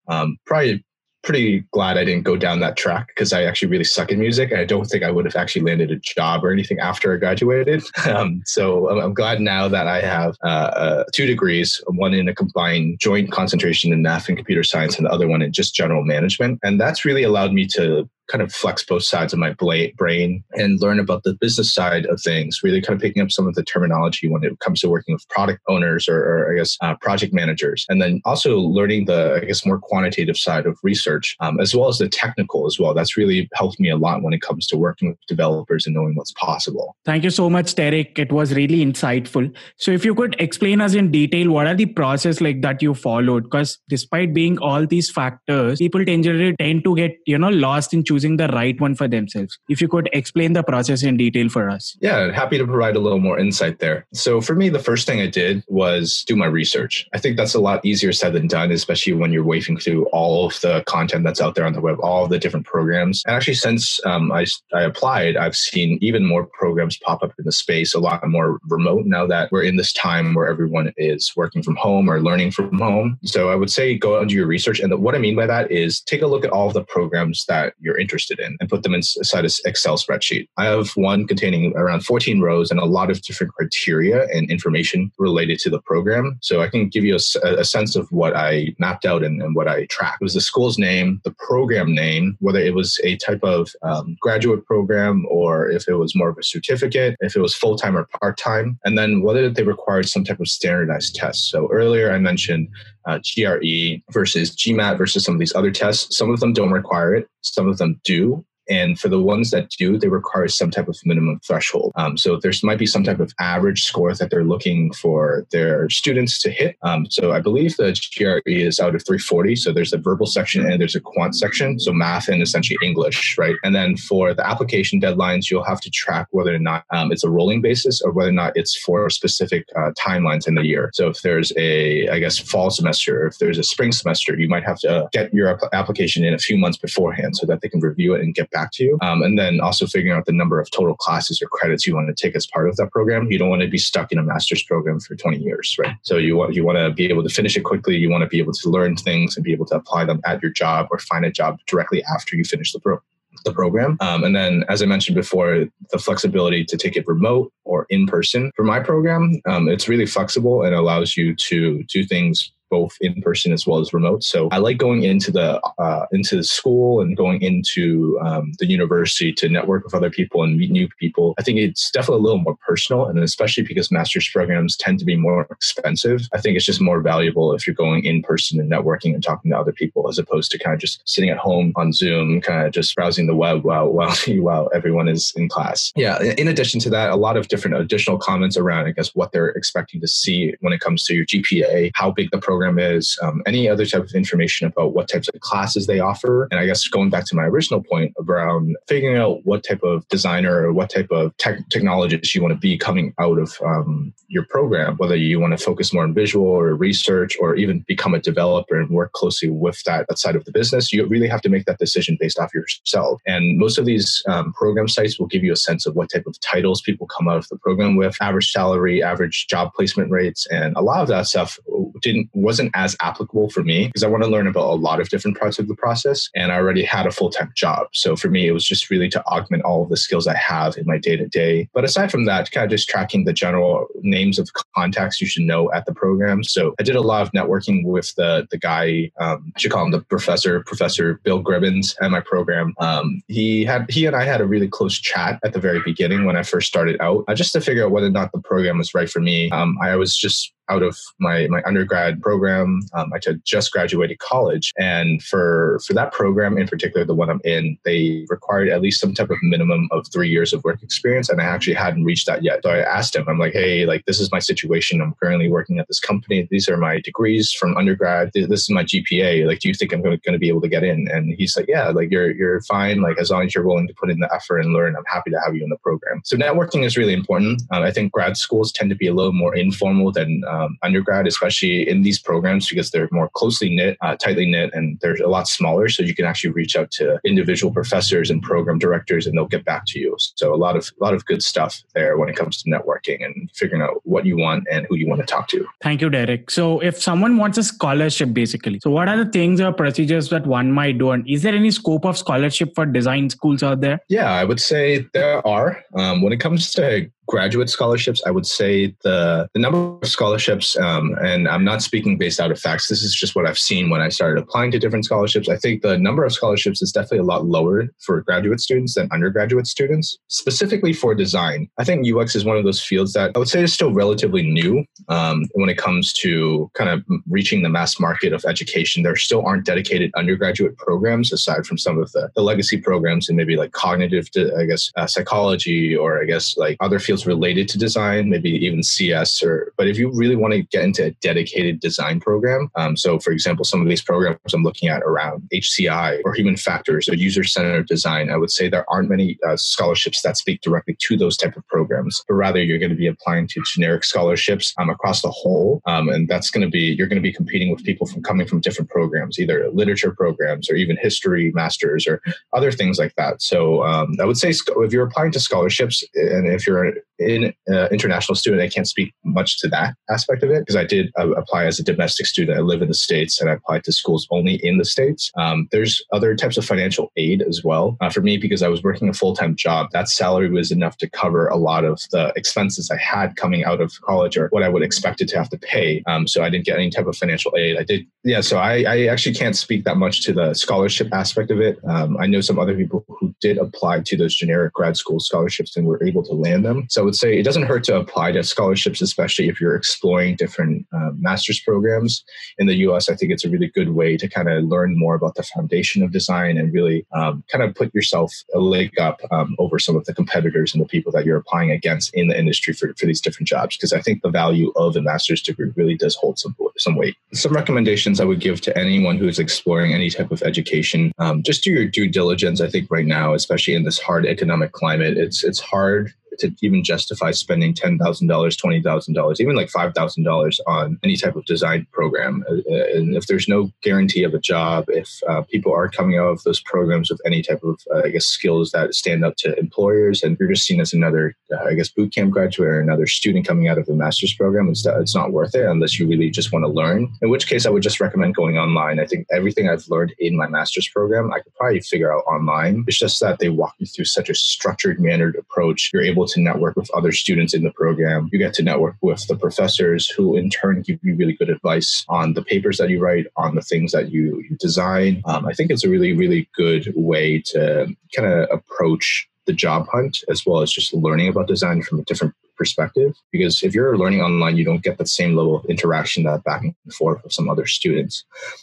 Um, 0.07 0.37
probably 0.45 0.85
pretty 1.23 1.63
glad 1.71 1.97
I 1.97 2.03
didn't 2.03 2.23
go 2.23 2.35
down 2.35 2.59
that 2.59 2.75
track 2.75 3.07
because 3.07 3.33
I 3.33 3.43
actually 3.43 3.69
really 3.69 3.85
suck 3.85 4.11
in 4.11 4.19
music. 4.19 4.51
And 4.51 4.59
I 4.59 4.65
don't 4.65 4.85
think 4.85 5.03
I 5.03 5.11
would 5.11 5.25
have 5.25 5.35
actually 5.35 5.61
landed 5.61 5.89
a 5.89 5.95
job 5.95 6.43
or 6.43 6.51
anything 6.51 6.79
after 6.79 7.13
I 7.13 7.17
graduated. 7.17 7.83
Um, 8.03 8.43
so 8.45 8.89
I'm, 8.89 8.99
I'm, 8.99 9.13
glad 9.13 9.39
now 9.39 9.69
that 9.69 9.87
I 9.87 10.01
have 10.01 10.35
uh, 10.43 10.47
uh, 10.47 11.03
two 11.13 11.25
degrees, 11.25 11.81
one 11.87 12.13
in 12.13 12.27
a 12.27 12.35
combined 12.35 12.99
joint 12.99 13.31
concentration 13.31 13.93
in 13.93 14.01
math 14.01 14.27
and 14.27 14.37
computer 14.37 14.61
science, 14.61 14.97
and 14.97 15.05
the 15.05 15.09
other 15.09 15.27
one 15.27 15.41
in 15.41 15.53
just 15.53 15.73
general 15.73 16.03
management. 16.03 16.59
And 16.63 16.79
that's 16.79 17.05
really 17.05 17.23
allowed 17.23 17.53
me 17.53 17.65
to 17.67 18.07
kind 18.29 18.41
of 18.41 18.53
flex 18.53 18.83
both 18.83 19.03
sides 19.03 19.33
of 19.33 19.39
my 19.39 19.53
brain 19.97 20.43
and 20.53 20.81
learn 20.81 20.99
about 20.99 21.23
the 21.23 21.35
business 21.35 21.73
side 21.73 22.05
of 22.07 22.21
things, 22.21 22.61
really 22.63 22.81
kind 22.81 22.95
of 22.95 23.01
picking 23.01 23.21
up 23.21 23.31
some 23.31 23.47
of 23.47 23.55
the 23.55 23.63
terminology 23.63 24.29
when 24.29 24.43
it 24.43 24.57
comes 24.59 24.79
to 24.79 24.89
working 24.89 25.13
with 25.13 25.27
product 25.29 25.61
owners 25.67 26.07
or, 26.07 26.17
or 26.17 26.53
I 26.53 26.57
guess, 26.57 26.77
uh, 26.81 26.95
project 27.01 27.33
managers. 27.33 27.85
And 27.89 28.01
then 28.01 28.21
also 28.25 28.59
learning 28.59 29.05
the, 29.05 29.39
I 29.41 29.45
guess, 29.45 29.65
more 29.65 29.79
quantitative 29.79 30.37
side 30.37 30.65
of 30.65 30.77
research, 30.83 31.35
um, 31.39 31.59
as 31.59 31.75
well 31.75 31.89
as 31.89 31.97
the 31.97 32.07
technical 32.07 32.65
as 32.65 32.79
well. 32.79 32.93
That's 32.93 33.17
really 33.17 33.49
helped 33.53 33.79
me 33.79 33.89
a 33.89 33.97
lot 33.97 34.23
when 34.23 34.33
it 34.33 34.41
comes 34.41 34.67
to 34.67 34.77
working 34.77 35.09
with 35.09 35.17
developers 35.27 35.85
and 35.85 35.95
knowing 35.95 36.15
what's 36.15 36.33
possible. 36.33 36.95
Thank 37.05 37.23
you 37.23 37.29
so 37.29 37.49
much, 37.49 37.75
Derek. 37.75 38.17
It 38.17 38.31
was 38.31 38.53
really 38.53 38.83
insightful. 38.85 39.53
So 39.77 39.91
if 39.91 40.05
you 40.05 40.15
could 40.15 40.35
explain 40.39 40.81
us 40.81 40.93
in 40.93 41.11
detail, 41.11 41.51
what 41.51 41.67
are 41.67 41.75
the 41.75 41.87
process 41.87 42.39
like 42.39 42.61
that 42.61 42.81
you 42.81 42.93
followed? 42.93 43.43
Because 43.43 43.79
despite 43.89 44.33
being 44.33 44.57
all 44.59 44.85
these 44.85 45.11
factors, 45.11 45.79
people 45.79 46.05
tend 46.05 46.23
to 46.23 46.95
get, 46.95 47.17
you 47.25 47.37
know, 47.37 47.49
lost 47.49 47.93
in 47.93 48.03
choosing 48.03 48.22
the 48.23 48.47
right 48.47 48.79
one 48.79 48.95
for 48.95 49.07
themselves. 49.07 49.57
If 49.69 49.81
you 49.81 49.87
could 49.87 50.09
explain 50.13 50.53
the 50.53 50.63
process 50.63 51.03
in 51.03 51.17
detail 51.17 51.49
for 51.49 51.69
us. 51.69 51.95
Yeah, 52.01 52.31
happy 52.31 52.57
to 52.57 52.65
provide 52.65 52.95
a 52.95 52.99
little 52.99 53.19
more 53.19 53.37
insight 53.37 53.79
there. 53.79 54.05
So 54.13 54.41
for 54.41 54.55
me, 54.55 54.69
the 54.69 54.79
first 54.79 55.05
thing 55.05 55.21
I 55.21 55.27
did 55.27 55.63
was 55.67 56.23
do 56.25 56.35
my 56.35 56.45
research. 56.45 57.07
I 57.13 57.19
think 57.19 57.37
that's 57.37 57.53
a 57.53 57.59
lot 57.59 57.85
easier 57.85 58.11
said 58.13 58.33
than 58.33 58.47
done, 58.47 58.71
especially 58.71 59.13
when 59.13 59.31
you're 59.31 59.43
waving 59.43 59.77
through 59.77 60.05
all 60.07 60.47
of 60.47 60.59
the 60.61 60.83
content 60.87 61.23
that's 61.23 61.41
out 61.41 61.55
there 61.55 61.65
on 61.65 61.73
the 61.73 61.81
web, 61.81 61.99
all 62.01 62.27
the 62.27 62.39
different 62.39 62.65
programs. 62.65 63.23
And 63.25 63.35
actually, 63.35 63.55
since 63.55 63.99
um, 64.05 64.31
I, 64.31 64.45
I 64.73 64.83
applied, 64.83 65.37
I've 65.37 65.55
seen 65.55 65.99
even 66.01 66.25
more 66.25 66.45
programs 66.45 66.97
pop 66.97 67.23
up 67.23 67.33
in 67.37 67.45
the 67.45 67.51
space, 67.51 67.93
a 67.93 67.99
lot 67.99 68.27
more 68.27 68.59
remote 68.69 69.05
now 69.05 69.27
that 69.27 69.51
we're 69.51 69.63
in 69.63 69.75
this 69.75 69.93
time 69.93 70.33
where 70.33 70.47
everyone 70.47 70.93
is 70.97 71.33
working 71.35 71.63
from 71.63 71.75
home 71.75 72.09
or 72.09 72.21
learning 72.21 72.51
from 72.51 72.77
home. 72.79 73.19
So 73.23 73.49
I 73.49 73.55
would 73.55 73.71
say 73.71 73.97
go 73.97 74.15
out 74.15 74.21
and 74.21 74.29
do 74.29 74.35
your 74.35 74.47
research. 74.47 74.79
And 74.79 74.93
what 75.01 75.15
I 75.15 75.17
mean 75.17 75.35
by 75.35 75.47
that 75.47 75.71
is 75.71 76.01
take 76.01 76.21
a 76.21 76.27
look 76.27 76.45
at 76.45 76.51
all 76.51 76.71
the 76.71 76.83
programs 76.83 77.45
that 77.45 77.73
you're 77.79 77.97
interested 78.03 78.39
in 78.39 78.57
and 78.59 78.69
put 78.69 78.83
them 78.83 78.93
inside 78.93 79.45
an 79.45 79.51
Excel 79.65 79.97
spreadsheet. 79.97 80.47
I 80.57 80.65
have 80.65 80.91
one 80.91 81.25
containing 81.25 81.73
around 81.75 82.01
14 82.01 82.41
rows 82.41 82.69
and 82.69 82.79
a 82.79 82.85
lot 82.85 83.09
of 83.09 83.21
different 83.21 83.53
criteria 83.53 84.27
and 84.33 84.51
information 84.51 85.11
related 85.17 85.57
to 85.59 85.69
the 85.69 85.81
program. 85.81 86.37
So 86.41 86.61
I 86.61 86.67
can 86.67 86.89
give 86.89 87.05
you 87.05 87.15
a, 87.15 87.47
a 87.63 87.65
sense 87.65 87.95
of 87.95 88.11
what 88.11 88.35
I 88.35 88.75
mapped 88.77 89.05
out 89.05 89.23
and, 89.23 89.41
and, 89.41 89.55
what 89.55 89.67
I 89.67 89.85
tracked. 89.85 90.21
It 90.21 90.25
was 90.25 90.33
the 90.33 90.41
school's 90.41 90.77
name, 90.77 91.21
the 91.23 91.35
program 91.47 91.93
name, 91.93 92.35
whether 92.39 92.59
it 92.59 92.73
was 92.73 92.99
a 93.03 93.17
type 93.17 93.43
of 93.43 93.71
um, 93.83 94.17
graduate 94.19 94.65
program 94.65 95.25
or 95.29 95.69
if 95.69 95.87
it 95.87 95.95
was 95.95 96.15
more 96.15 96.29
of 96.29 96.37
a 96.37 96.43
certificate, 96.43 97.15
if 97.21 97.35
it 97.35 97.41
was 97.41 97.55
full 97.55 97.77
time 97.77 97.95
or 97.95 98.09
part 98.19 98.37
time, 98.37 98.79
and 98.83 98.97
then 98.97 99.21
whether 99.21 99.49
they 99.49 99.63
required 99.63 100.09
some 100.09 100.23
type 100.23 100.39
of 100.39 100.47
standardized 100.47 101.15
test. 101.15 101.49
So 101.49 101.69
earlier 101.71 102.11
I 102.11 102.17
mentioned 102.17 102.67
uh, 103.05 103.19
GRE 103.19 104.01
versus 104.11 104.55
GMAT 104.55 104.97
versus 104.97 105.23
some 105.23 105.35
of 105.35 105.39
these 105.39 105.55
other 105.55 105.71
tests. 105.71 106.17
Some 106.17 106.29
of 106.29 106.39
them 106.39 106.53
don't 106.53 106.71
require 106.71 107.15
it, 107.15 107.27
some 107.41 107.67
of 107.67 107.77
them 107.77 107.99
do. 108.03 108.45
And 108.69 108.99
for 108.99 109.09
the 109.09 109.19
ones 109.19 109.51
that 109.51 109.69
do, 109.69 109.97
they 109.97 110.07
require 110.07 110.47
some 110.47 110.71
type 110.71 110.87
of 110.87 110.97
minimum 111.05 111.39
threshold. 111.45 111.91
Um, 111.95 112.17
so 112.17 112.37
there 112.37 112.51
might 112.63 112.79
be 112.79 112.85
some 112.85 113.03
type 113.03 113.19
of 113.19 113.33
average 113.39 113.83
score 113.83 114.13
that 114.13 114.29
they're 114.29 114.43
looking 114.43 114.93
for 114.93 115.45
their 115.51 115.89
students 115.89 116.41
to 116.43 116.51
hit. 116.51 116.77
Um, 116.81 117.07
so 117.09 117.31
I 117.31 117.39
believe 117.39 117.75
the 117.77 117.93
GRE 118.17 118.41
is 118.45 118.79
out 118.79 118.95
of 118.95 119.05
340. 119.05 119.55
So 119.55 119.71
there's 119.71 119.93
a 119.93 119.97
verbal 119.97 120.25
section 120.25 120.65
and 120.69 120.79
there's 120.79 120.95
a 120.95 121.01
quant 121.01 121.35
section. 121.35 121.79
So 121.79 121.93
math 121.93 122.27
and 122.27 122.41
essentially 122.41 122.77
English, 122.81 123.37
right? 123.37 123.55
And 123.63 123.75
then 123.75 123.97
for 123.97 124.33
the 124.33 124.45
application 124.45 125.01
deadlines, 125.01 125.49
you'll 125.49 125.63
have 125.63 125.81
to 125.81 125.89
track 125.89 126.27
whether 126.31 126.53
or 126.53 126.59
not 126.59 126.85
um, 126.91 127.11
it's 127.11 127.23
a 127.23 127.29
rolling 127.29 127.61
basis 127.61 128.01
or 128.01 128.11
whether 128.11 128.29
or 128.29 128.33
not 128.33 128.53
it's 128.55 128.77
for 128.77 129.09
specific 129.09 129.67
uh, 129.75 129.91
timelines 129.97 130.47
in 130.47 130.55
the 130.55 130.65
year. 130.65 130.89
So 130.93 131.07
if 131.09 131.21
there's 131.21 131.51
a, 131.57 132.07
I 132.09 132.19
guess, 132.19 132.37
fall 132.37 132.69
semester, 132.69 133.27
if 133.27 133.37
there's 133.39 133.57
a 133.57 133.63
spring 133.63 133.91
semester, 133.91 134.37
you 134.37 134.47
might 134.47 134.63
have 134.63 134.79
to 134.79 135.07
get 135.11 135.33
your 135.33 135.59
application 135.73 136.23
in 136.23 136.33
a 136.33 136.39
few 136.39 136.57
months 136.57 136.77
beforehand 136.77 137.35
so 137.35 137.45
that 137.47 137.61
they 137.61 137.69
can 137.69 137.79
review 137.79 138.13
it 138.13 138.21
and 138.21 138.33
get 138.33 138.49
back 138.53 138.71
to 138.73 138.83
you. 138.83 138.97
Um, 139.01 139.21
and 139.21 139.37
then 139.37 139.59
also 139.59 139.85
figuring 139.85 140.17
out 140.17 140.25
the 140.25 140.31
number 140.31 140.61
of 140.61 140.71
total 140.71 140.95
classes 140.95 141.41
or 141.41 141.47
credits 141.47 141.85
you 141.85 141.95
want 141.95 142.07
to 142.07 142.13
take 142.13 142.35
as 142.35 142.47
part 142.47 142.69
of 142.69 142.77
that 142.77 142.91
program. 142.91 143.29
You 143.29 143.37
don't 143.37 143.49
want 143.49 143.63
to 143.63 143.67
be 143.67 143.77
stuck 143.77 144.11
in 144.11 144.17
a 144.17 144.23
master's 144.23 144.63
program 144.63 144.99
for 144.99 145.15
20 145.15 145.39
years, 145.39 145.75
right? 145.77 145.95
So 146.03 146.17
you 146.17 146.37
want 146.37 146.53
you 146.53 146.63
want 146.63 146.77
to 146.77 146.91
be 146.91 147.05
able 147.09 147.23
to 147.23 147.29
finish 147.29 147.57
it 147.57 147.61
quickly. 147.61 147.97
You 147.97 148.09
want 148.09 148.21
to 148.21 148.27
be 148.27 148.39
able 148.39 148.53
to 148.53 148.69
learn 148.69 148.95
things 148.95 149.35
and 149.35 149.43
be 149.43 149.51
able 149.51 149.65
to 149.65 149.75
apply 149.75 150.05
them 150.05 150.21
at 150.25 150.41
your 150.41 150.51
job 150.51 150.87
or 150.91 150.99
find 150.99 151.25
a 151.25 151.31
job 151.31 151.59
directly 151.67 152.03
after 152.15 152.35
you 152.35 152.43
finish 152.43 152.71
the 152.71 152.79
program 152.79 153.03
the 153.45 153.51
program. 153.51 153.97
Um, 153.99 154.23
and 154.23 154.35
then, 154.35 154.63
as 154.69 154.81
I 154.81 154.85
mentioned 154.85 155.15
before, 155.15 155.65
the 155.91 155.97
flexibility 155.97 156.63
to 156.65 156.77
take 156.77 156.95
it 156.95 157.07
remote 157.07 157.51
or 157.63 157.85
in 157.89 158.05
person. 158.05 158.51
For 158.55 158.63
my 158.63 158.79
program, 158.79 159.41
um, 159.47 159.67
it's 159.67 159.89
really 159.89 160.05
flexible 160.05 160.63
and 160.63 160.73
allows 160.73 161.17
you 161.17 161.35
to 161.35 161.83
do 161.83 162.05
things 162.05 162.51
both 162.73 162.97
in 163.01 163.21
person 163.21 163.53
as 163.53 163.67
well 163.67 163.79
as 163.79 163.93
remote. 163.93 164.23
So 164.23 164.49
I 164.51 164.57
like 164.57 164.79
going 164.79 165.03
into 165.03 165.31
the 165.31 165.61
uh, 165.77 166.07
into 166.11 166.35
the 166.35 166.43
school 166.43 167.01
and 167.01 167.15
going 167.15 167.39
into 167.43 168.19
um, 168.25 168.53
the 168.57 168.65
university 168.65 169.31
to 169.33 169.47
network 169.47 169.83
with 169.83 169.93
other 169.93 170.09
people 170.09 170.41
and 170.41 170.57
meet 170.57 170.71
new 170.71 170.87
people. 170.99 171.35
I 171.37 171.43
think 171.43 171.59
it's 171.59 171.91
definitely 171.91 172.21
a 172.21 172.23
little 172.23 172.41
more 172.47 172.57
personal, 172.67 173.05
and 173.05 173.19
especially 173.19 173.63
because 173.63 173.91
master's 173.91 174.27
programs 174.27 174.75
tend 174.75 174.97
to 174.99 175.05
be 175.05 175.15
more 175.15 175.45
expensive. 175.51 176.21
I 176.33 176.39
think 176.41 176.55
it's 176.57 176.65
just 176.65 176.81
more 176.81 176.99
valuable 176.99 177.53
if 177.53 177.67
you're 177.67 177.75
going 177.75 178.05
in 178.05 178.23
person 178.23 178.59
and 178.59 178.71
networking 178.71 179.13
and 179.13 179.23
talking 179.23 179.51
to 179.51 179.57
other 179.57 179.71
people 179.71 180.09
as 180.09 180.17
opposed 180.17 180.49
to 180.51 180.57
kind 180.57 180.73
of 180.73 180.79
just 180.79 181.07
sitting 181.07 181.29
at 181.29 181.37
home 181.37 181.73
on 181.75 181.93
Zoom, 181.93 182.41
kind 182.41 182.65
of 182.65 182.73
just 182.73 182.95
browsing 182.95 183.27
the 183.27 183.35
web 183.35 183.63
while 183.63 183.89
while 183.89 184.15
while 184.47 184.71
everyone 184.73 185.07
is 185.07 185.31
in 185.35 185.47
class. 185.47 185.91
Yeah. 185.95 186.21
In 186.23 186.47
addition 186.47 186.79
to 186.81 186.89
that, 186.89 187.11
a 187.11 187.15
lot 187.27 187.37
of 187.37 187.49
different 187.49 187.77
additional 187.77 188.17
comments 188.17 188.57
around, 188.57 188.87
I 188.87 188.91
guess, 188.91 189.13
what 189.13 189.31
they're 189.31 189.49
expecting 189.49 190.01
to 190.01 190.07
see 190.07 190.55
when 190.61 190.73
it 190.73 190.79
comes 190.79 191.03
to 191.05 191.13
your 191.13 191.25
GPA, 191.25 191.91
how 191.93 192.09
big 192.09 192.31
the 192.31 192.39
program 192.39 192.62
is, 192.79 193.17
um, 193.21 193.41
any 193.45 193.69
other 193.69 193.85
type 193.85 194.03
of 194.03 194.13
information 194.13 194.67
about 194.67 194.93
what 194.93 195.07
types 195.07 195.29
of 195.29 195.39
classes 195.41 195.87
they 195.87 195.99
offer, 195.99 196.47
and 196.51 196.59
I 196.59 196.65
guess 196.65 196.87
going 196.87 197.09
back 197.09 197.25
to 197.27 197.35
my 197.35 197.43
original 197.43 197.83
point 197.83 198.13
around 198.19 198.75
figuring 198.87 199.17
out 199.17 199.45
what 199.45 199.63
type 199.63 199.83
of 199.83 200.07
designer 200.09 200.65
or 200.65 200.73
what 200.73 200.89
type 200.89 201.11
of 201.11 201.35
tech 201.37 201.59
technologist 201.69 202.33
you 202.33 202.41
want 202.41 202.53
to 202.53 202.59
be 202.59 202.77
coming 202.77 203.13
out 203.19 203.37
of 203.37 203.57
um, 203.65 204.13
your 204.27 204.45
program, 204.49 204.97
whether 204.97 205.15
you 205.15 205.39
want 205.39 205.57
to 205.57 205.63
focus 205.63 205.93
more 205.93 206.03
on 206.03 206.13
visual 206.13 206.47
or 206.47 206.73
research 206.75 207.37
or 207.39 207.55
even 207.55 207.83
become 207.87 208.13
a 208.13 208.19
developer 208.19 208.79
and 208.79 208.89
work 208.89 209.11
closely 209.13 209.49
with 209.49 209.81
that, 209.83 210.05
side 210.17 210.35
of 210.35 210.45
the 210.45 210.51
business, 210.51 210.93
you 210.93 211.05
really 211.07 211.27
have 211.27 211.41
to 211.41 211.49
make 211.49 211.65
that 211.65 211.79
decision 211.79 212.17
based 212.19 212.39
off 212.39 212.53
yourself. 212.53 213.21
And 213.25 213.57
most 213.57 213.77
of 213.77 213.85
these 213.85 214.21
um, 214.27 214.53
program 214.53 214.87
sites 214.87 215.19
will 215.19 215.27
give 215.27 215.43
you 215.43 215.51
a 215.51 215.57
sense 215.57 215.85
of 215.85 215.95
what 215.95 216.09
type 216.11 216.25
of 216.27 216.39
titles 216.39 216.81
people 216.81 217.07
come 217.07 217.27
out 217.27 217.37
of 217.37 217.47
the 217.49 217.57
program 217.57 217.95
with, 217.95 218.15
average 218.21 218.51
salary, 218.51 219.01
average 219.01 219.47
job 219.47 219.73
placement 219.73 220.11
rates, 220.11 220.45
and 220.47 220.75
a 220.75 220.81
lot 220.81 221.01
of 221.01 221.07
that 221.07 221.27
stuff 221.27 221.59
didn't 222.01 222.29
wasn't 222.53 222.69
as 222.75 222.95
applicable 223.01 223.49
for 223.49 223.63
me 223.63 223.87
because 223.87 224.03
I 224.03 224.07
want 224.07 224.21
to 224.23 224.29
learn 224.29 224.45
about 224.45 224.69
a 224.69 224.75
lot 224.75 225.01
of 225.01 225.09
different 225.09 225.39
parts 225.39 225.57
of 225.57 225.67
the 225.67 225.73
process, 225.73 226.29
and 226.35 226.51
I 226.51 226.57
already 226.57 226.83
had 226.83 227.07
a 227.07 227.11
full 227.11 227.31
time 227.31 227.51
job. 227.55 227.87
So 227.93 228.15
for 228.15 228.29
me, 228.29 228.47
it 228.47 228.51
was 228.51 228.63
just 228.63 228.91
really 228.91 229.09
to 229.09 229.25
augment 229.25 229.63
all 229.63 229.81
of 229.81 229.89
the 229.89 229.97
skills 229.97 230.27
I 230.27 230.37
have 230.37 230.77
in 230.77 230.85
my 230.85 230.99
day 230.99 231.17
to 231.17 231.27
day. 231.27 231.67
But 231.73 231.83
aside 231.83 232.11
from 232.11 232.25
that, 232.25 232.51
kind 232.51 232.63
of 232.63 232.69
just 232.69 232.87
tracking 232.87 233.25
the 233.25 233.33
general 233.33 233.87
names 234.01 234.37
of 234.37 234.51
contacts 234.75 235.19
you 235.19 235.25
should 235.25 235.41
know 235.41 235.71
at 235.71 235.87
the 235.87 235.95
program. 235.95 236.43
So 236.43 236.75
I 236.79 236.83
did 236.83 236.95
a 236.95 237.01
lot 237.01 237.23
of 237.23 237.31
networking 237.31 237.85
with 237.85 238.13
the 238.13 238.47
the 238.51 238.59
guy, 238.59 239.09
um, 239.19 239.51
I 239.55 239.59
should 239.59 239.71
call 239.71 239.85
him 239.85 239.89
the 239.89 240.01
professor, 240.01 240.61
Professor 240.61 241.19
Bill 241.23 241.39
Gribbons 241.39 241.95
at 242.03 242.11
my 242.11 242.19
program. 242.19 242.75
Um, 242.77 243.23
he 243.29 243.65
had 243.65 243.89
he 243.89 244.05
and 244.05 244.15
I 244.15 244.25
had 244.25 244.41
a 244.41 244.45
really 244.45 244.67
close 244.67 244.99
chat 244.99 245.39
at 245.43 245.53
the 245.53 245.59
very 245.59 245.81
beginning 245.83 246.25
when 246.25 246.37
I 246.37 246.43
first 246.43 246.67
started 246.67 247.01
out, 247.01 247.23
uh, 247.27 247.33
just 247.33 247.53
to 247.53 247.61
figure 247.61 247.83
out 247.83 247.89
whether 247.89 248.05
or 248.05 248.11
not 248.11 248.31
the 248.31 248.41
program 248.41 248.77
was 248.77 248.93
right 248.93 249.09
for 249.09 249.21
me. 249.21 249.49
Um, 249.49 249.75
I 249.81 249.95
was 249.95 250.15
just 250.15 250.53
out 250.69 250.83
of 250.83 250.97
my, 251.19 251.47
my 251.47 251.61
undergrad 251.65 252.21
program. 252.21 252.81
Um, 252.93 253.11
I 253.13 253.19
just 253.43 253.71
graduated 253.71 254.19
college. 254.19 254.71
And 254.77 255.21
for, 255.21 255.79
for 255.85 255.93
that 255.93 256.13
program 256.13 256.57
in 256.57 256.67
particular, 256.67 257.05
the 257.05 257.15
one 257.15 257.29
I'm 257.29 257.41
in, 257.43 257.77
they 257.85 258.25
required 258.29 258.69
at 258.69 258.81
least 258.81 259.01
some 259.01 259.13
type 259.13 259.29
of 259.29 259.37
minimum 259.41 259.89
of 259.91 260.05
three 260.11 260.29
years 260.29 260.53
of 260.53 260.63
work 260.63 260.81
experience. 260.81 261.29
And 261.29 261.41
I 261.41 261.45
actually 261.45 261.73
hadn't 261.73 262.05
reached 262.05 262.27
that 262.27 262.43
yet. 262.43 262.61
So 262.63 262.69
I 262.69 262.79
asked 262.79 263.15
him, 263.15 263.25
I'm 263.27 263.39
like, 263.39 263.53
hey, 263.53 263.85
like, 263.85 264.05
this 264.05 264.19
is 264.19 264.31
my 264.31 264.39
situation. 264.39 265.01
I'm 265.01 265.13
currently 265.21 265.49
working 265.49 265.79
at 265.79 265.87
this 265.87 265.99
company. 265.99 266.47
These 266.49 266.69
are 266.69 266.77
my 266.77 267.01
degrees 267.01 267.51
from 267.51 267.77
undergrad. 267.77 268.31
This 268.33 268.61
is 268.61 268.69
my 268.69 268.83
GPA. 268.83 269.45
Like, 269.45 269.59
do 269.59 269.67
you 269.67 269.73
think 269.73 269.93
I'm 269.93 270.01
going 270.01 270.19
to 270.19 270.39
be 270.39 270.47
able 270.47 270.61
to 270.61 270.69
get 270.69 270.83
in? 270.83 271.07
And 271.09 271.33
he's 271.37 271.57
like, 271.57 271.67
yeah, 271.67 271.89
like, 271.89 272.11
you're, 272.11 272.31
you're 272.31 272.61
fine. 272.61 273.01
Like, 273.01 273.17
as 273.17 273.29
long 273.31 273.45
as 273.45 273.53
you're 273.53 273.65
willing 273.65 273.87
to 273.87 273.93
put 273.93 274.09
in 274.09 274.19
the 274.19 274.33
effort 274.33 274.59
and 274.59 274.73
learn, 274.73 274.95
I'm 274.95 275.03
happy 275.07 275.31
to 275.31 275.39
have 275.43 275.55
you 275.55 275.63
in 275.63 275.69
the 275.69 275.77
program. 275.77 276.21
So 276.23 276.37
networking 276.37 276.85
is 276.85 276.97
really 276.97 277.13
important. 277.13 277.61
Um, 277.71 277.83
I 277.83 277.91
think 277.91 278.11
grad 278.11 278.37
schools 278.37 278.71
tend 278.71 278.89
to 278.89 278.95
be 278.95 279.07
a 279.07 279.13
little 279.13 279.33
more 279.33 279.55
informal 279.55 280.11
than 280.11 280.43
um, 280.53 280.77
undergrad, 280.83 281.27
especially 281.27 281.89
in 281.89 282.03
these 282.03 282.19
programs 282.19 282.69
because 282.69 282.91
they're 282.91 283.09
more 283.11 283.29
closely 283.29 283.75
knit, 283.75 283.97
uh, 284.01 284.15
tightly 284.15 284.49
knit, 284.49 284.71
and 284.73 284.99
they're 285.01 285.15
a 285.15 285.29
lot 285.29 285.47
smaller. 285.47 285.89
So 285.89 286.03
you 286.03 286.15
can 286.15 286.25
actually 286.25 286.51
reach 286.51 286.75
out 286.75 286.91
to 286.91 287.19
individual 287.25 287.73
professors 287.73 288.29
and 288.29 288.41
program 288.41 288.79
directors, 288.79 289.25
and 289.25 289.37
they'll 289.37 289.47
get 289.47 289.65
back 289.65 289.83
to 289.87 289.99
you. 289.99 290.15
So 290.35 290.53
a 290.53 290.59
lot 290.65 290.75
of 290.75 290.91
a 290.99 291.03
lot 291.03 291.13
of 291.13 291.25
good 291.25 291.41
stuff 291.43 291.81
there 291.95 292.17
when 292.17 292.29
it 292.29 292.35
comes 292.35 292.61
to 292.61 292.69
networking 292.69 293.25
and 293.25 293.49
figuring 293.53 293.81
out 293.81 294.01
what 294.03 294.25
you 294.25 294.37
want 294.37 294.67
and 294.71 294.85
who 294.87 294.95
you 294.95 295.07
want 295.07 295.21
to 295.21 295.27
talk 295.27 295.47
to. 295.49 295.65
Thank 295.81 296.01
you, 296.01 296.09
Derek. 296.09 296.51
So 296.51 296.79
if 296.79 297.01
someone 297.01 297.37
wants 297.37 297.57
a 297.57 297.63
scholarship, 297.63 298.33
basically, 298.33 298.79
so 298.81 298.91
what 298.91 299.07
are 299.09 299.17
the 299.23 299.29
things 299.31 299.59
or 299.59 299.71
procedures 299.73 300.29
that 300.29 300.45
one 300.45 300.71
might 300.71 300.97
do, 300.97 301.11
and 301.11 301.27
is 301.27 301.41
there 301.43 301.55
any 301.55 301.71
scope 301.71 302.05
of 302.05 302.17
scholarship 302.17 302.73
for 302.75 302.85
design 302.85 303.29
schools 303.29 303.63
out 303.63 303.81
there? 303.81 303.99
Yeah, 304.09 304.31
I 304.31 304.43
would 304.43 304.59
say 304.59 305.05
there 305.13 305.45
are. 305.47 305.83
Um, 305.95 306.21
when 306.21 306.33
it 306.33 306.39
comes 306.39 306.71
to 306.73 307.09
graduate 307.27 307.69
scholarships, 307.69 308.21
I 308.25 308.31
would 308.31 308.45
say 308.45 308.95
the, 309.03 309.47
the 309.53 309.59
number 309.59 309.97
of 310.01 310.07
scholarships, 310.07 310.77
um, 310.77 311.15
and 311.21 311.47
I'm 311.47 311.63
not 311.63 311.81
speaking 311.81 312.17
based 312.17 312.39
out 312.39 312.51
of 312.51 312.59
facts, 312.59 312.87
this 312.87 313.03
is 313.03 313.13
just 313.13 313.35
what 313.35 313.45
I've 313.45 313.57
seen 313.57 313.89
when 313.89 314.01
I 314.01 314.09
started 314.09 314.41
applying 314.41 314.71
to 314.71 314.79
different 314.79 315.05
scholarships. 315.05 315.49
I 315.49 315.57
think 315.57 315.81
the 315.81 315.97
number 315.97 316.23
of 316.23 316.33
scholarships 316.33 316.81
is 316.81 316.91
definitely 316.91 317.19
a 317.19 317.23
lot 317.23 317.45
lower 317.45 317.87
for 317.99 318.21
graduate 318.21 318.59
students 318.59 318.95
than 318.95 319.09
undergraduate 319.11 319.67
students, 319.67 320.17
specifically 320.27 320.93
for 320.93 321.15
design. 321.15 321.69
I 321.77 321.83
think 321.83 322.05
UX 322.07 322.35
is 322.35 322.45
one 322.45 322.57
of 322.57 322.63
those 322.63 322.81
fields 322.81 323.13
that 323.13 323.31
I 323.35 323.39
would 323.39 323.47
say 323.47 323.63
is 323.63 323.73
still 323.73 323.93
relatively 323.93 324.43
new 324.43 324.85
um, 325.09 325.45
when 325.53 325.69
it 325.69 325.77
comes 325.77 326.13
to 326.13 326.69
kind 326.73 326.89
of 326.89 327.03
reaching 327.27 327.63
the 327.63 327.69
mass 327.69 327.99
market 327.99 328.33
of 328.33 328.43
education. 328.45 329.03
There 329.03 329.15
still 329.15 329.45
aren't 329.45 329.65
dedicated 329.65 330.11
undergraduate 330.15 330.77
programs 330.77 331.31
aside 331.31 331.65
from 331.65 331.77
some 331.77 331.99
of 331.99 332.11
the, 332.11 332.29
the 332.35 332.41
legacy 332.41 332.77
programs 332.77 333.29
and 333.29 333.37
maybe 333.37 333.55
like 333.55 333.71
cognitive, 333.71 334.27
I 334.57 334.65
guess, 334.65 334.91
uh, 334.95 335.07
psychology 335.07 335.95
or 335.95 336.21
I 336.21 336.25
guess 336.25 336.57
like 336.57 336.77
other 336.79 336.99
fields 336.99 337.12
fields 337.13 337.27
related 337.27 337.67
to 337.69 337.77
design, 337.77 338.29
maybe 338.29 338.49
even 338.49 338.81
CS. 338.81 339.43
Or 339.43 339.71
but 339.77 339.87
if 339.87 339.97
you 339.97 340.11
really 340.13 340.35
want 340.35 340.53
to 340.53 340.63
get 340.63 340.83
into 340.83 341.05
a 341.05 341.11
dedicated 341.21 341.79
design 341.79 342.19
program, 342.19 342.69
um, 342.75 342.97
so 342.97 343.19
for 343.19 343.31
example, 343.31 343.65
some 343.65 343.81
of 343.81 343.87
these 343.87 344.01
programs 344.01 344.39
I'm 344.53 344.63
looking 344.63 344.89
at 344.89 345.03
around 345.03 345.47
HCI 345.53 346.21
or 346.25 346.33
human 346.33 346.57
factors 346.57 347.07
or 347.07 347.15
user 347.15 347.43
centered 347.43 347.87
design, 347.87 348.31
I 348.31 348.37
would 348.37 348.51
say 348.51 348.67
there 348.67 348.89
aren't 348.89 349.09
many 349.09 349.37
uh, 349.47 349.57
scholarships 349.57 350.21
that 350.23 350.37
speak 350.37 350.61
directly 350.61 350.95
to 350.99 351.17
those 351.17 351.37
type 351.37 351.55
of 351.55 351.67
programs, 351.67 352.23
but 352.27 352.35
rather 352.35 352.63
you're 352.63 352.79
going 352.79 352.89
to 352.89 352.95
be 352.95 353.07
applying 353.07 353.47
to 353.49 353.61
generic 353.73 354.03
scholarships 354.03 354.73
um, 354.79 354.89
across 354.89 355.21
the 355.21 355.31
whole, 355.31 355.81
um, 355.85 356.09
and 356.09 356.27
that's 356.27 356.49
going 356.49 356.65
to 356.65 356.71
be 356.71 356.95
you're 356.97 357.07
going 357.07 357.21
to 357.21 357.29
be 357.29 357.33
competing 357.33 357.71
with 357.71 357.83
people 357.83 358.07
from 358.07 358.23
coming 358.23 358.47
from 358.47 358.59
different 358.59 358.89
programs, 358.89 359.39
either 359.39 359.69
literature 359.71 360.11
programs 360.11 360.69
or 360.69 360.75
even 360.75 360.97
history 360.97 361.51
masters 361.53 362.07
or 362.07 362.21
other 362.53 362.71
things 362.71 362.97
like 362.97 363.13
that. 363.15 363.41
So 363.41 363.83
um, 363.83 364.15
I 364.19 364.25
would 364.25 364.37
say 364.37 364.49
if 364.49 364.93
you're 364.93 365.07
applying 365.07 365.31
to 365.33 365.39
scholarships 365.39 366.03
and 366.15 366.47
if 366.47 366.65
you're 366.65 366.93
in 367.19 367.53
uh, 367.71 367.87
international 367.89 368.35
student, 368.35 368.61
I 368.61 368.69
can't 368.69 368.87
speak 368.87 369.13
much 369.23 369.59
to 369.59 369.67
that 369.69 369.95
aspect 370.09 370.43
of 370.43 370.49
it 370.51 370.59
because 370.59 370.75
I 370.75 370.83
did 370.83 371.11
uh, 371.19 371.31
apply 371.31 371.65
as 371.65 371.79
a 371.79 371.83
domestic 371.83 372.25
student. 372.25 372.57
I 372.57 372.61
live 372.61 372.81
in 372.81 372.87
the 372.87 372.93
States 372.93 373.39
and 373.39 373.49
I 373.49 373.53
applied 373.53 373.83
to 373.85 373.91
schools 373.91 374.27
only 374.31 374.55
in 374.65 374.77
the 374.77 374.85
States. 374.85 375.31
Um, 375.37 375.67
there's 375.71 376.01
other 376.11 376.35
types 376.35 376.57
of 376.57 376.65
financial 376.65 377.11
aid 377.17 377.41
as 377.41 377.63
well. 377.63 377.97
Uh, 378.01 378.09
for 378.09 378.21
me, 378.21 378.37
because 378.37 378.63
I 378.63 378.67
was 378.67 378.83
working 378.83 379.09
a 379.09 379.13
full 379.13 379.35
time 379.35 379.55
job, 379.55 379.87
that 379.91 380.09
salary 380.09 380.49
was 380.49 380.71
enough 380.71 380.97
to 380.97 381.09
cover 381.09 381.47
a 381.47 381.57
lot 381.57 381.85
of 381.85 382.01
the 382.11 382.33
expenses 382.35 382.89
I 382.89 382.97
had 382.97 383.35
coming 383.35 383.63
out 383.63 383.81
of 383.81 383.93
college 384.01 384.37
or 384.37 384.47
what 384.49 384.63
I 384.63 384.69
would 384.69 384.83
expect 384.83 385.21
it 385.21 385.27
to 385.29 385.37
have 385.37 385.49
to 385.49 385.57
pay. 385.57 386.03
Um, 386.07 386.27
so 386.27 386.43
I 386.43 386.49
didn't 386.49 386.65
get 386.65 386.77
any 386.77 386.89
type 386.89 387.07
of 387.07 387.15
financial 387.15 387.53
aid. 387.57 387.77
I 387.77 387.83
did, 387.83 388.05
yeah, 388.23 388.41
so 388.41 388.57
I, 388.57 388.83
I 388.87 389.05
actually 389.07 389.35
can't 389.35 389.55
speak 389.55 389.85
that 389.85 389.97
much 389.97 390.23
to 390.23 390.33
the 390.33 390.53
scholarship 390.53 391.09
aspect 391.13 391.51
of 391.51 391.59
it. 391.59 391.79
Um, 391.87 392.17
I 392.17 392.27
know 392.27 392.41
some 392.41 392.59
other 392.59 392.75
people 392.75 393.05
who 393.07 393.33
did 393.41 393.57
apply 393.57 394.01
to 394.01 394.17
those 394.17 394.35
generic 394.35 394.73
grad 394.73 394.97
school 394.97 395.19
scholarships 395.19 395.75
and 395.77 395.85
were 395.85 396.03
able 396.03 396.23
to 396.23 396.33
land 396.33 396.65
them. 396.65 396.87
So 396.89 397.02
would 397.03 397.15
say 397.15 397.37
it 397.37 397.43
doesn't 397.43 397.63
hurt 397.63 397.83
to 397.85 397.97
apply 397.97 398.31
to 398.31 398.43
scholarships, 398.43 399.01
especially 399.01 399.47
if 399.47 399.61
you're 399.61 399.75
exploring 399.75 400.35
different 400.35 400.85
uh, 400.93 401.11
master's 401.17 401.59
programs 401.59 402.23
in 402.57 402.67
the 402.67 402.75
US. 402.87 403.09
I 403.09 403.15
think 403.15 403.31
it's 403.31 403.45
a 403.45 403.49
really 403.49 403.67
good 403.67 403.89
way 403.89 404.17
to 404.17 404.27
kind 404.27 404.49
of 404.49 404.63
learn 404.63 404.97
more 404.97 405.15
about 405.15 405.35
the 405.35 405.43
foundation 405.43 406.03
of 406.03 406.11
design 406.11 406.57
and 406.57 406.73
really 406.73 407.05
um, 407.13 407.43
kind 407.51 407.63
of 407.63 407.75
put 407.75 407.93
yourself 407.93 408.33
a 408.53 408.59
leg 408.59 408.97
up 408.99 409.21
um, 409.31 409.55
over 409.59 409.79
some 409.79 409.95
of 409.95 410.05
the 410.05 410.13
competitors 410.13 410.73
and 410.73 410.83
the 410.83 410.87
people 410.87 411.11
that 411.11 411.25
you're 411.25 411.37
applying 411.37 411.71
against 411.71 412.13
in 412.13 412.27
the 412.27 412.37
industry 412.37 412.73
for, 412.73 412.93
for 412.95 413.05
these 413.05 413.21
different 413.21 413.47
jobs. 413.47 413.77
Because 413.77 413.93
I 413.93 414.01
think 414.01 414.21
the 414.21 414.29
value 414.29 414.71
of 414.75 414.95
a 414.95 415.01
master's 415.01 415.41
degree 415.41 415.71
really 415.75 415.95
does 415.95 416.15
hold 416.15 416.39
some, 416.39 416.55
some 416.77 416.95
weight. 416.95 417.15
Some 417.33 417.53
recommendations 417.53 418.19
I 418.19 418.25
would 418.25 418.39
give 418.39 418.61
to 418.61 418.77
anyone 418.77 419.17
who 419.17 419.27
is 419.27 419.39
exploring 419.39 419.93
any 419.93 420.09
type 420.09 420.31
of 420.31 420.43
education, 420.43 421.11
um, 421.17 421.43
just 421.43 421.63
do 421.63 421.71
your 421.71 421.87
due 421.87 422.07
diligence. 422.07 422.61
I 422.61 422.69
think 422.69 422.89
right 422.89 423.05
now, 423.05 423.33
especially 423.33 423.75
in 423.75 423.83
this 423.83 423.99
hard 423.99 424.25
economic 424.25 424.71
climate, 424.71 425.17
it's 425.17 425.43
it's 425.43 425.59
hard 425.59 426.13
to 426.39 426.51
even 426.61 426.83
justify 426.83 427.31
spending 427.31 427.73
$10,000, 427.73 427.99
$20,000, 427.99 429.39
even 429.39 429.55
like 429.55 429.69
$5,000 429.69 430.59
on 430.67 430.99
any 431.03 431.17
type 431.17 431.35
of 431.35 431.45
design 431.45 431.87
program. 431.91 432.43
Uh, 432.49 432.55
uh, 432.71 432.85
and 432.95 433.15
if 433.15 433.27
there's 433.27 433.47
no 433.47 433.71
guarantee 433.81 434.23
of 434.23 434.33
a 434.33 434.39
job, 434.39 434.85
if 434.87 435.19
uh, 435.29 435.41
people 435.43 435.73
are 435.73 435.89
coming 435.89 436.17
out 436.17 436.27
of 436.27 436.43
those 436.43 436.61
programs 436.61 437.09
with 437.09 437.21
any 437.25 437.41
type 437.41 437.63
of, 437.63 437.79
uh, 437.93 438.01
I 438.05 438.09
guess, 438.09 438.25
skills 438.25 438.71
that 438.71 438.93
stand 438.93 439.23
up 439.25 439.35
to 439.37 439.57
employers, 439.57 440.23
and 440.23 440.37
you're 440.39 440.49
just 440.49 440.65
seen 440.65 440.81
as 440.81 440.93
another, 440.93 441.35
uh, 441.51 441.63
I 441.63 441.73
guess, 441.73 441.89
boot 441.89 442.13
camp 442.13 442.31
graduate 442.31 442.69
or 442.69 442.79
another 442.79 443.07
student 443.07 443.47
coming 443.47 443.67
out 443.67 443.77
of 443.77 443.87
a 443.89 443.93
master's 443.93 444.33
program, 444.33 444.69
it's, 444.69 444.85
it's 444.85 445.15
not 445.15 445.31
worth 445.31 445.55
it 445.55 445.65
unless 445.65 445.99
you 445.99 446.07
really 446.07 446.29
just 446.29 446.51
want 446.51 446.63
to 446.65 446.69
learn. 446.69 447.11
In 447.21 447.29
which 447.29 447.47
case, 447.47 447.65
I 447.65 447.69
would 447.69 447.83
just 447.83 447.99
recommend 447.99 448.35
going 448.35 448.57
online. 448.57 448.99
I 448.99 449.05
think 449.05 449.27
everything 449.31 449.69
I've 449.69 449.87
learned 449.87 450.13
in 450.19 450.35
my 450.35 450.47
master's 450.47 450.87
program, 450.89 451.31
I 451.33 451.39
could 451.39 451.53
probably 451.55 451.81
figure 451.81 452.13
out 452.13 452.23
online. 452.25 452.83
It's 452.87 452.97
just 452.97 453.19
that 453.21 453.39
they 453.39 453.49
walk 453.49 453.73
you 453.77 453.85
through 453.85 454.05
such 454.05 454.29
a 454.29 454.35
structured, 454.35 454.99
mannered 454.99 455.35
approach. 455.35 455.91
You're 455.93 456.03
able 456.03 456.22
able 456.23 456.29
to 456.29 456.41
network 456.41 456.75
with 456.75 456.89
other 456.91 457.11
students 457.11 457.53
in 457.53 457.63
the 457.63 457.71
program. 457.71 458.29
You 458.31 458.39
get 458.39 458.53
to 458.55 458.63
network 458.63 458.95
with 459.01 459.27
the 459.27 459.35
professors 459.35 460.09
who 460.09 460.37
in 460.37 460.49
turn 460.49 460.81
give 460.81 460.99
you 461.03 461.15
really 461.15 461.33
good 461.33 461.49
advice 461.49 462.05
on 462.07 462.33
the 462.33 462.43
papers 462.43 462.77
that 462.77 462.89
you 462.89 462.99
write, 463.01 463.27
on 463.35 463.55
the 463.55 463.61
things 463.61 463.91
that 463.91 464.11
you, 464.11 464.41
you 464.49 464.55
design. 464.57 465.21
Um, 465.25 465.45
I 465.45 465.53
think 465.53 465.69
it's 465.69 465.83
a 465.83 465.89
really, 465.89 466.13
really 466.13 466.47
good 466.55 466.93
way 466.95 467.41
to 467.47 467.93
kind 468.15 468.31
of 468.31 468.47
approach 468.51 469.27
the 469.45 469.53
job 469.53 469.87
hunt 469.91 470.19
as 470.29 470.45
well 470.45 470.61
as 470.61 470.71
just 470.71 470.93
learning 470.93 471.27
about 471.27 471.47
design 471.47 471.81
from 471.81 471.99
a 471.99 472.03
different 472.03 472.33
perspective 472.63 473.13
because 473.33 473.53
if 473.67 473.71
you're 473.75 473.97
learning 474.01 474.21
online 474.27 474.55
you 474.59 474.65
don't 474.69 474.83
get 474.87 474.97
that 474.97 475.09
same 475.19 475.31
level 475.39 475.53
of 475.57 475.65
interaction 475.73 476.23
that 476.23 476.41
back 476.49 476.61
and 476.63 476.93
forth 476.99 477.19
with 477.23 477.33
some 477.37 477.49
other 477.53 477.67
students. 477.77 478.15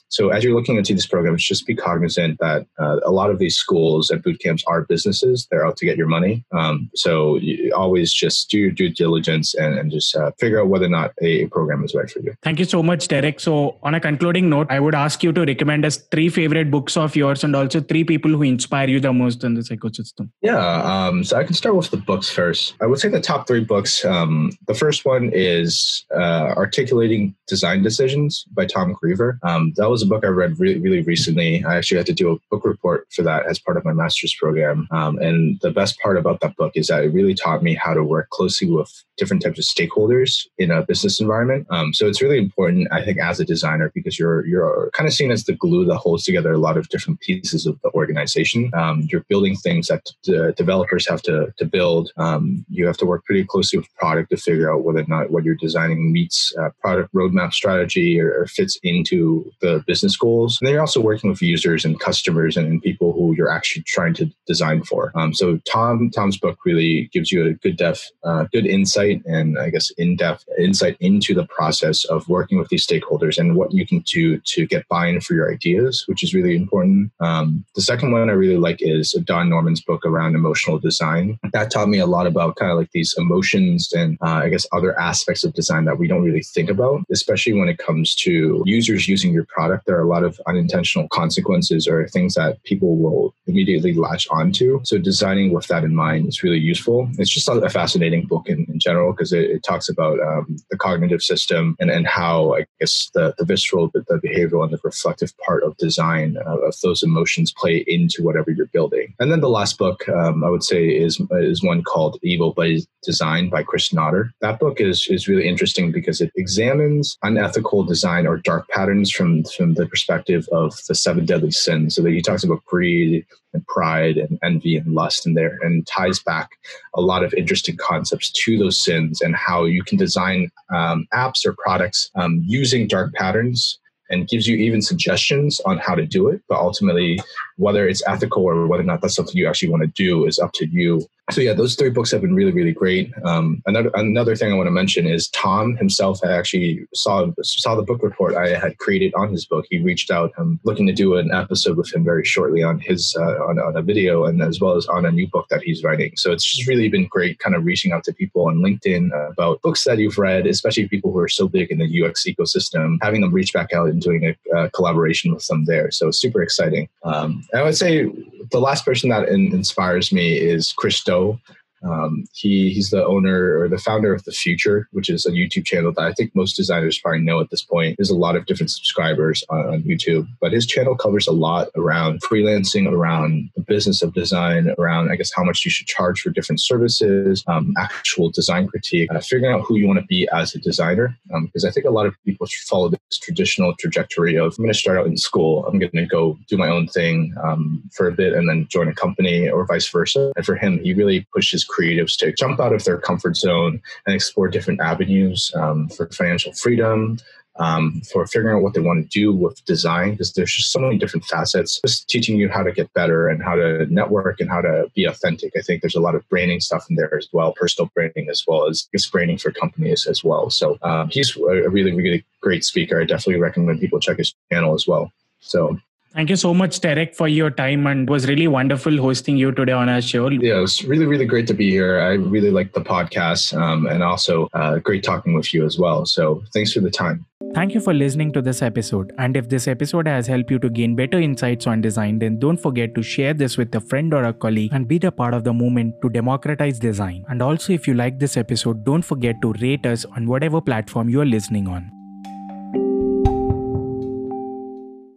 So 0.08 0.30
as 0.34 0.42
you're 0.42 0.56
looking 0.58 0.76
into 0.80 0.94
these 0.94 1.10
programs 1.14 1.44
just 1.52 1.66
be 1.70 1.74
cognizant 1.88 2.32
that 2.40 2.60
uh, 2.82 2.96
a 3.10 3.12
lot 3.20 3.28
of 3.32 3.38
these 3.42 3.56
schools 3.64 4.08
and 4.10 4.22
boot 4.22 4.38
camps 4.44 4.64
are 4.66 4.80
businesses. 4.94 5.46
They're 5.50 5.66
out 5.66 5.76
to 5.80 5.86
get 5.88 5.98
your 6.02 6.10
money. 6.16 6.34
Um, 6.60 6.90
so 6.94 7.12
you 7.36 7.72
always 7.82 8.08
just 8.22 8.48
do 8.50 8.58
your 8.64 8.70
due 8.80 8.90
diligence 9.02 9.54
and, 9.54 9.72
and 9.78 9.90
just 9.96 10.16
uh, 10.16 10.30
figure 10.42 10.60
out 10.60 10.68
whether 10.72 10.86
or 10.86 10.94
not 10.98 11.12
a 11.20 11.32
program 11.48 11.84
is 11.84 11.94
right 11.94 12.10
for 12.10 12.20
you. 12.20 12.32
Thank 12.42 12.58
you 12.58 12.64
so 12.64 12.82
much 12.82 13.08
derek. 13.08 13.38
So 13.38 13.78
on 13.82 13.94
a 13.94 14.00
concluding 14.00 14.48
note 14.54 14.68
i 14.76 14.80
would 14.84 14.94
ask 14.94 15.22
you 15.22 15.32
to 15.38 15.44
recommend 15.52 15.84
us 15.90 15.98
three 16.14 16.28
favorite 16.40 16.70
books 16.76 16.96
of 16.96 17.14
yours 17.22 17.44
and 17.44 17.54
also 17.54 17.80
three 17.92 18.04
people 18.12 18.30
who 18.30 18.42
inspire 18.54 18.88
you 18.88 19.00
the 19.08 19.12
most 19.12 19.44
in 19.44 19.54
this 19.54 19.68
ecosystem. 19.68 20.30
Yeah 20.40 20.64
um, 20.92 21.22
so 21.24 21.36
i 21.36 21.44
can 21.44 21.54
start 21.62 21.76
with 21.76 21.90
the 21.90 22.02
books 22.10 22.30
first. 22.40 22.74
I 22.80 22.86
would 22.86 23.00
say 23.02 23.08
the 23.08 23.20
top 23.20 23.46
three 23.46 23.64
books 23.74 23.89
Um, 24.04 24.52
the 24.66 24.74
first 24.74 25.04
one 25.04 25.30
is 25.32 26.04
uh, 26.14 26.54
Articulating 26.56 27.34
Design 27.46 27.82
Decisions 27.82 28.44
by 28.52 28.66
Tom 28.66 28.94
Greever. 28.94 29.38
Um, 29.42 29.72
that 29.76 29.90
was 29.90 30.02
a 30.02 30.06
book 30.06 30.24
I 30.24 30.28
read 30.28 30.58
really, 30.58 30.78
really 30.78 31.02
recently. 31.02 31.64
I 31.64 31.76
actually 31.76 31.98
had 31.98 32.06
to 32.06 32.12
do 32.12 32.32
a 32.32 32.38
book 32.50 32.64
report 32.64 33.06
for 33.14 33.22
that 33.22 33.46
as 33.46 33.58
part 33.58 33.76
of 33.76 33.84
my 33.84 33.92
master's 33.92 34.34
program. 34.34 34.88
Um, 34.90 35.18
and 35.18 35.60
the 35.60 35.70
best 35.70 35.98
part 36.00 36.16
about 36.16 36.40
that 36.40 36.56
book 36.56 36.72
is 36.74 36.88
that 36.88 37.04
it 37.04 37.12
really 37.12 37.34
taught 37.34 37.62
me 37.62 37.74
how 37.74 37.94
to 37.94 38.04
work 38.04 38.28
closely 38.30 38.70
with 38.70 38.90
different 39.20 39.42
types 39.42 39.58
of 39.58 39.64
stakeholders 39.64 40.46
in 40.58 40.70
a 40.70 40.82
business 40.82 41.20
environment. 41.20 41.66
Um, 41.70 41.92
so 41.92 42.06
it's 42.08 42.22
really 42.22 42.38
important, 42.38 42.88
I 42.90 43.04
think, 43.04 43.18
as 43.18 43.38
a 43.38 43.44
designer, 43.44 43.92
because 43.94 44.18
you're 44.18 44.46
you're 44.46 44.90
kind 44.94 45.06
of 45.06 45.12
seen 45.12 45.30
as 45.30 45.44
the 45.44 45.52
glue 45.52 45.84
that 45.84 45.98
holds 45.98 46.24
together 46.24 46.52
a 46.52 46.58
lot 46.58 46.78
of 46.78 46.88
different 46.88 47.20
pieces 47.20 47.66
of 47.66 47.78
the 47.82 47.90
organization. 47.90 48.70
Um, 48.74 49.06
you're 49.10 49.26
building 49.28 49.56
things 49.56 49.88
that 49.88 50.10
d- 50.22 50.52
developers 50.56 51.06
have 51.08 51.22
to 51.22 51.52
to 51.58 51.64
build. 51.66 52.12
Um, 52.16 52.64
you 52.70 52.86
have 52.86 52.96
to 52.98 53.06
work 53.06 53.24
pretty 53.26 53.44
closely 53.44 53.69
product 53.98 54.30
to 54.30 54.36
figure 54.36 54.72
out 54.72 54.82
whether 54.82 55.00
or 55.00 55.06
not 55.08 55.30
what 55.30 55.44
you're 55.44 55.54
designing 55.54 56.12
meets 56.12 56.52
uh, 56.58 56.70
product 56.80 57.12
roadmap 57.14 57.52
strategy 57.52 58.20
or, 58.20 58.40
or, 58.40 58.46
fits 58.46 58.78
into 58.82 59.50
the 59.60 59.82
business 59.86 60.16
goals. 60.16 60.58
And 60.60 60.66
then 60.66 60.74
you're 60.74 60.80
also 60.80 61.00
working 61.00 61.30
with 61.30 61.42
users 61.42 61.84
and 61.84 61.98
customers 62.00 62.56
and, 62.56 62.66
and 62.66 62.82
people 62.82 63.12
who 63.12 63.34
you're 63.36 63.50
actually 63.50 63.84
trying 63.86 64.14
to 64.14 64.30
design 64.46 64.82
for. 64.82 65.12
Um, 65.14 65.32
so 65.34 65.58
Tom 65.70 66.10
Tom's 66.10 66.38
book 66.38 66.58
really 66.64 67.08
gives 67.12 67.30
you 67.30 67.46
a 67.46 67.52
good 67.54 67.76
depth, 67.76 68.10
uh, 68.24 68.44
good 68.52 68.66
insight 68.66 69.22
and 69.26 69.58
I 69.58 69.70
guess 69.70 69.90
in 69.98 70.16
depth 70.16 70.44
insight 70.58 70.96
into 71.00 71.34
the 71.34 71.46
process 71.46 72.04
of 72.06 72.28
working 72.28 72.58
with 72.58 72.68
these 72.68 72.86
stakeholders 72.86 73.38
and 73.38 73.56
what 73.56 73.72
you 73.72 73.86
can 73.86 74.00
do 74.00 74.38
to 74.38 74.66
get 74.66 74.88
buy 74.88 75.06
in 75.06 75.20
for 75.20 75.34
your 75.34 75.52
ideas, 75.52 76.04
which 76.06 76.22
is 76.22 76.34
really 76.34 76.56
important. 76.56 77.12
Um, 77.20 77.64
the 77.74 77.82
second 77.82 78.12
one 78.12 78.28
I 78.28 78.32
really 78.32 78.56
like 78.56 78.78
is 78.80 79.12
Don 79.24 79.48
Norman's 79.48 79.82
book 79.82 80.04
around 80.04 80.34
emotional 80.34 80.78
design. 80.78 81.38
That 81.52 81.70
taught 81.70 81.88
me 81.88 81.98
a 81.98 82.06
lot 82.06 82.26
about 82.26 82.56
kind 82.56 82.72
of 82.72 82.78
like 82.78 82.90
these 82.92 83.14
emotions 83.16 83.59
and 83.92 84.18
uh, 84.22 84.40
I 84.44 84.48
guess 84.48 84.66
other 84.72 84.98
aspects 84.98 85.44
of 85.44 85.54
design 85.54 85.84
that 85.84 85.98
we 85.98 86.08
don't 86.08 86.22
really 86.22 86.42
think 86.42 86.70
about, 86.70 87.02
especially 87.10 87.52
when 87.52 87.68
it 87.68 87.78
comes 87.78 88.14
to 88.16 88.62
users 88.66 89.08
using 89.08 89.32
your 89.32 89.46
product. 89.46 89.86
There 89.86 89.96
are 89.96 90.02
a 90.02 90.08
lot 90.08 90.24
of 90.24 90.40
unintentional 90.46 91.08
consequences 91.08 91.86
or 91.86 92.06
things 92.08 92.34
that 92.34 92.62
people 92.64 92.96
will 92.96 93.34
immediately 93.46 93.94
latch 93.94 94.26
onto. 94.30 94.80
So 94.84 94.98
designing 94.98 95.52
with 95.52 95.66
that 95.68 95.84
in 95.84 95.94
mind 95.94 96.28
is 96.28 96.42
really 96.42 96.58
useful. 96.58 97.08
It's 97.18 97.30
just 97.30 97.48
a 97.48 97.70
fascinating 97.70 98.26
book 98.26 98.48
in, 98.48 98.66
in 98.68 98.78
general 98.78 99.12
because 99.12 99.32
it, 99.32 99.50
it, 99.50 99.60
talks 99.70 99.90
about 99.90 100.18
um, 100.20 100.56
the 100.70 100.76
cognitive 100.76 101.22
system 101.22 101.76
and, 101.78 101.90
and 101.90 102.06
how 102.06 102.54
I 102.54 102.64
guess 102.80 103.10
the, 103.14 103.34
the 103.38 103.44
visceral, 103.44 103.90
the, 103.92 104.02
the 104.08 104.20
behavioral, 104.26 104.64
and 104.64 104.72
the 104.72 104.80
reflective 104.82 105.36
part 105.38 105.62
of 105.62 105.76
design 105.76 106.38
uh, 106.46 106.56
of 106.58 106.74
those 106.82 107.02
emotions 107.02 107.52
play 107.52 107.84
into 107.86 108.22
whatever 108.22 108.50
you're 108.50 108.66
building. 108.66 109.14
And 109.20 109.30
then 109.30 109.40
the 109.40 109.50
last 109.50 109.76
book 109.78 110.08
um, 110.08 110.42
I 110.44 110.48
would 110.48 110.64
say 110.64 110.88
is 110.88 111.20
is 111.32 111.62
one 111.62 111.82
called 111.82 112.18
Evil 112.22 112.52
by 112.52 112.78
Design 113.02 113.49
by 113.50 113.62
Chris 113.62 113.92
Nodder. 113.92 114.32
That 114.40 114.58
book 114.58 114.80
is 114.80 115.06
is 115.08 115.28
really 115.28 115.48
interesting 115.48 115.92
because 115.92 116.20
it 116.20 116.32
examines 116.36 117.18
unethical 117.22 117.84
design 117.84 118.26
or 118.26 118.38
dark 118.38 118.68
patterns 118.68 119.10
from 119.10 119.44
from 119.44 119.74
the 119.74 119.86
perspective 119.86 120.48
of 120.52 120.74
the 120.88 120.94
seven 120.94 121.24
deadly 121.24 121.50
sins. 121.50 121.96
So 121.96 122.02
that 122.02 122.12
he 122.12 122.22
talks 122.22 122.44
about 122.44 122.64
greed, 122.64 123.26
and 123.52 123.66
pride 123.66 124.16
and 124.16 124.38
envy 124.42 124.76
and 124.76 124.94
lust 124.94 125.26
in 125.26 125.34
there 125.34 125.58
and 125.62 125.86
ties 125.86 126.20
back 126.20 126.50
a 126.94 127.00
lot 127.00 127.24
of 127.24 127.34
interesting 127.34 127.76
concepts 127.76 128.30
to 128.30 128.58
those 128.58 128.82
sins 128.82 129.20
and 129.20 129.34
how 129.34 129.64
you 129.64 129.82
can 129.82 129.98
design 129.98 130.50
um, 130.72 131.06
apps 131.12 131.44
or 131.44 131.54
products 131.58 132.10
um, 132.14 132.40
using 132.44 132.86
dark 132.86 133.12
patterns 133.14 133.78
and 134.08 134.28
gives 134.28 134.46
you 134.46 134.56
even 134.56 134.82
suggestions 134.82 135.60
on 135.66 135.78
how 135.78 135.94
to 135.94 136.06
do 136.06 136.28
it 136.28 136.42
but 136.48 136.58
ultimately 136.58 137.20
whether 137.60 137.86
it's 137.88 138.02
ethical 138.06 138.42
or 138.44 138.66
whether 138.66 138.82
or 138.82 138.86
not 138.86 139.00
that's 139.00 139.14
something 139.14 139.36
you 139.36 139.48
actually 139.48 139.68
want 139.68 139.82
to 139.82 140.04
do 140.04 140.26
is 140.26 140.38
up 140.38 140.52
to 140.52 140.66
you 140.66 141.06
so 141.30 141.40
yeah, 141.40 141.52
those 141.52 141.76
three 141.76 141.90
books 141.90 142.10
have 142.10 142.22
been 142.22 142.34
really, 142.34 142.50
really 142.50 142.72
great. 142.72 143.12
Um, 143.24 143.62
another 143.66 143.90
another 143.94 144.34
thing 144.34 144.52
I 144.52 144.56
want 144.56 144.66
to 144.66 144.72
mention 144.72 145.06
is 145.06 145.28
Tom 145.28 145.76
himself. 145.76 146.20
I 146.24 146.32
actually 146.32 146.86
saw 146.94 147.30
saw 147.42 147.74
the 147.76 147.82
book 147.82 148.02
report 148.02 148.34
I 148.34 148.58
had 148.58 148.78
created 148.78 149.14
on 149.14 149.30
his 149.30 149.46
book. 149.46 149.66
He 149.70 149.78
reached 149.78 150.10
out, 150.10 150.32
I'm 150.36 150.42
um, 150.42 150.60
looking 150.64 150.86
to 150.86 150.92
do 150.92 151.16
an 151.16 151.32
episode 151.32 151.76
with 151.76 151.94
him 151.94 152.04
very 152.04 152.24
shortly 152.24 152.62
on 152.62 152.80
his 152.80 153.14
uh, 153.18 153.44
on, 153.44 153.58
on 153.58 153.76
a 153.76 153.82
video 153.82 154.24
and 154.24 154.42
as 154.42 154.60
well 154.60 154.76
as 154.76 154.86
on 154.86 155.06
a 155.06 155.12
new 155.12 155.28
book 155.28 155.46
that 155.50 155.62
he's 155.62 155.84
writing. 155.84 156.12
So 156.16 156.32
it's 156.32 156.44
just 156.44 156.68
really 156.68 156.88
been 156.88 157.06
great, 157.06 157.38
kind 157.38 157.54
of 157.54 157.64
reaching 157.64 157.92
out 157.92 158.04
to 158.04 158.12
people 158.12 158.48
on 158.48 158.56
LinkedIn 158.56 159.10
about 159.30 159.62
books 159.62 159.84
that 159.84 159.98
you've 159.98 160.18
read, 160.18 160.46
especially 160.46 160.88
people 160.88 161.12
who 161.12 161.18
are 161.18 161.28
so 161.28 161.46
big 161.46 161.70
in 161.70 161.78
the 161.78 162.04
UX 162.04 162.24
ecosystem, 162.24 162.98
having 163.02 163.20
them 163.20 163.32
reach 163.32 163.52
back 163.52 163.72
out 163.72 163.88
and 163.88 164.02
doing 164.02 164.24
a 164.24 164.56
uh, 164.56 164.68
collaboration 164.70 165.32
with 165.32 165.46
them 165.46 165.64
there. 165.66 165.90
So 165.90 166.10
super 166.10 166.42
exciting. 166.42 166.88
Um, 167.04 167.44
I 167.54 167.62
would 167.62 167.76
say 167.76 168.08
the 168.50 168.60
last 168.60 168.84
person 168.84 169.10
that 169.10 169.28
in, 169.28 169.52
inspires 169.52 170.12
me 170.12 170.38
is 170.38 170.72
Chris 170.72 171.02
Do. 171.02 171.38
Um, 171.82 172.24
he 172.34 172.70
he's 172.70 172.90
the 172.90 173.04
owner 173.04 173.58
or 173.58 173.68
the 173.68 173.78
founder 173.78 174.14
of 174.14 174.24
the 174.24 174.32
Futur, 174.32 174.88
which 174.92 175.08
is 175.08 175.24
a 175.26 175.30
YouTube 175.30 175.64
channel 175.64 175.92
that 175.92 176.04
I 176.04 176.12
think 176.12 176.34
most 176.34 176.56
designers 176.56 176.98
probably 176.98 177.20
know 177.20 177.40
at 177.40 177.50
this 177.50 177.62
point. 177.62 177.96
There's 177.96 178.10
a 178.10 178.16
lot 178.16 178.36
of 178.36 178.46
different 178.46 178.70
subscribers 178.70 179.44
on, 179.48 179.66
on 179.66 179.82
YouTube, 179.82 180.26
but 180.40 180.52
his 180.52 180.66
channel 180.66 180.96
covers 180.96 181.26
a 181.26 181.32
lot 181.32 181.68
around 181.76 182.20
freelancing, 182.22 182.90
around 182.90 183.50
the 183.56 183.62
business 183.62 184.02
of 184.02 184.12
design, 184.14 184.74
around 184.78 185.10
I 185.10 185.16
guess 185.16 185.32
how 185.34 185.44
much 185.44 185.64
you 185.64 185.70
should 185.70 185.86
charge 185.86 186.20
for 186.20 186.30
different 186.30 186.60
services, 186.60 187.42
um, 187.46 187.72
actual 187.78 188.30
design 188.30 188.68
critique, 188.68 189.12
uh, 189.14 189.20
figuring 189.20 189.52
out 189.52 189.62
who 189.62 189.76
you 189.76 189.86
want 189.86 190.00
to 190.00 190.06
be 190.06 190.28
as 190.32 190.54
a 190.54 190.58
designer. 190.58 191.16
Because 191.28 191.64
um, 191.64 191.68
I 191.68 191.70
think 191.70 191.86
a 191.86 191.90
lot 191.90 192.06
of 192.06 192.14
people 192.24 192.46
follow 192.66 192.90
this 192.90 193.18
traditional 193.22 193.74
trajectory 193.78 194.36
of 194.36 194.54
I'm 194.58 194.64
going 194.64 194.72
to 194.72 194.78
start 194.78 194.98
out 194.98 195.06
in 195.06 195.16
school, 195.16 195.64
I'm 195.66 195.78
going 195.78 195.92
to 195.92 196.06
go 196.06 196.38
do 196.48 196.56
my 196.56 196.68
own 196.68 196.86
thing 196.88 197.34
um, 197.42 197.82
for 197.94 198.06
a 198.06 198.12
bit, 198.12 198.34
and 198.34 198.48
then 198.48 198.66
join 198.70 198.88
a 198.88 198.94
company, 198.94 199.48
or 199.48 199.64
vice 199.66 199.88
versa. 199.88 200.32
And 200.36 200.44
for 200.44 200.56
him, 200.56 200.80
he 200.82 200.92
really 200.92 201.26
pushes 201.32 201.64
creatives 201.78 202.16
to 202.18 202.32
jump 202.32 202.60
out 202.60 202.72
of 202.72 202.84
their 202.84 202.98
comfort 202.98 203.36
zone 203.36 203.80
and 204.06 204.14
explore 204.14 204.48
different 204.48 204.80
avenues 204.80 205.52
um, 205.54 205.88
for 205.88 206.08
financial 206.08 206.52
freedom, 206.52 207.18
um, 207.60 208.00
for 208.10 208.26
figuring 208.26 208.56
out 208.56 208.62
what 208.62 208.74
they 208.74 208.80
want 208.80 209.02
to 209.02 209.18
do 209.18 209.32
with 209.32 209.62
design 209.64 210.12
because 210.12 210.32
there's 210.32 210.54
just 210.54 210.72
so 210.72 210.78
many 210.78 210.96
different 210.96 211.24
facets. 211.26 211.80
Just 211.86 212.08
teaching 212.08 212.36
you 212.36 212.48
how 212.48 212.62
to 212.62 212.72
get 212.72 212.92
better 212.94 213.28
and 213.28 213.42
how 213.42 213.54
to 213.54 213.86
network 213.92 214.40
and 214.40 214.48
how 214.48 214.60
to 214.60 214.90
be 214.94 215.04
authentic. 215.04 215.52
I 215.56 215.60
think 215.60 215.82
there's 215.82 215.94
a 215.94 216.00
lot 216.00 216.14
of 216.14 216.26
branding 216.28 216.60
stuff 216.60 216.86
in 216.88 216.96
there 216.96 217.14
as 217.14 217.28
well 217.32 217.52
personal 217.52 217.90
branding 217.94 218.28
as 218.30 218.44
well 218.46 218.66
as 218.66 218.88
just 218.94 219.12
branding 219.12 219.38
for 219.38 219.52
companies 219.52 220.06
as 220.06 220.24
well. 220.24 220.48
So 220.50 220.78
um, 220.82 221.10
he's 221.10 221.36
a 221.36 221.68
really 221.68 221.92
really 221.92 222.24
great 222.40 222.64
speaker. 222.64 223.00
I 223.00 223.04
definitely 223.04 223.40
recommend 223.40 223.80
people 223.80 224.00
check 224.00 224.18
his 224.18 224.34
channel 224.50 224.74
as 224.74 224.86
well. 224.86 225.12
So 225.40 225.78
Thank 226.12 226.28
you 226.28 226.36
so 226.36 226.52
much, 226.52 226.80
Derek, 226.80 227.14
for 227.14 227.28
your 227.28 227.50
time 227.50 227.86
and 227.86 228.08
it 228.08 228.10
was 228.10 228.26
really 228.26 228.48
wonderful 228.48 228.96
hosting 228.98 229.36
you 229.36 229.52
today 229.52 229.72
on 229.72 229.88
our 229.88 230.02
show. 230.02 230.28
Yeah, 230.28 230.58
it 230.58 230.60
was 230.60 230.84
really, 230.84 231.06
really 231.06 231.24
great 231.24 231.46
to 231.46 231.54
be 231.54 231.70
here. 231.70 232.00
I 232.00 232.14
really 232.14 232.50
like 232.50 232.72
the 232.72 232.80
podcast 232.80 233.56
um, 233.56 233.86
and 233.86 234.02
also 234.02 234.48
uh, 234.52 234.78
great 234.78 235.04
talking 235.04 235.34
with 235.34 235.54
you 235.54 235.64
as 235.64 235.78
well. 235.78 236.04
So 236.04 236.42
thanks 236.52 236.72
for 236.72 236.80
the 236.80 236.90
time. 236.90 237.26
Thank 237.54 237.74
you 237.74 237.80
for 237.80 237.94
listening 237.94 238.32
to 238.32 238.42
this 238.42 238.60
episode. 238.60 239.12
And 239.18 239.36
if 239.36 239.48
this 239.48 239.68
episode 239.68 240.08
has 240.08 240.26
helped 240.26 240.50
you 240.50 240.58
to 240.58 240.68
gain 240.68 240.96
better 240.96 241.18
insights 241.18 241.68
on 241.68 241.80
design, 241.80 242.18
then 242.18 242.40
don't 242.40 242.60
forget 242.60 242.94
to 242.96 243.02
share 243.02 243.32
this 243.32 243.56
with 243.56 243.72
a 243.74 243.80
friend 243.80 244.12
or 244.12 244.24
a 244.24 244.32
colleague 244.32 244.72
and 244.72 244.88
be 244.88 244.98
the 244.98 245.12
part 245.12 245.32
of 245.32 245.44
the 245.44 245.52
movement 245.52 245.94
to 246.02 246.08
democratize 246.08 246.78
design. 246.80 247.24
And 247.28 247.40
also, 247.40 247.72
if 247.72 247.86
you 247.86 247.94
like 247.94 248.18
this 248.18 248.36
episode, 248.36 248.84
don't 248.84 249.02
forget 249.02 249.36
to 249.42 249.52
rate 249.60 249.86
us 249.86 250.04
on 250.16 250.26
whatever 250.26 250.60
platform 250.60 251.08
you 251.08 251.20
are 251.20 251.26
listening 251.26 251.68
on. 251.68 251.99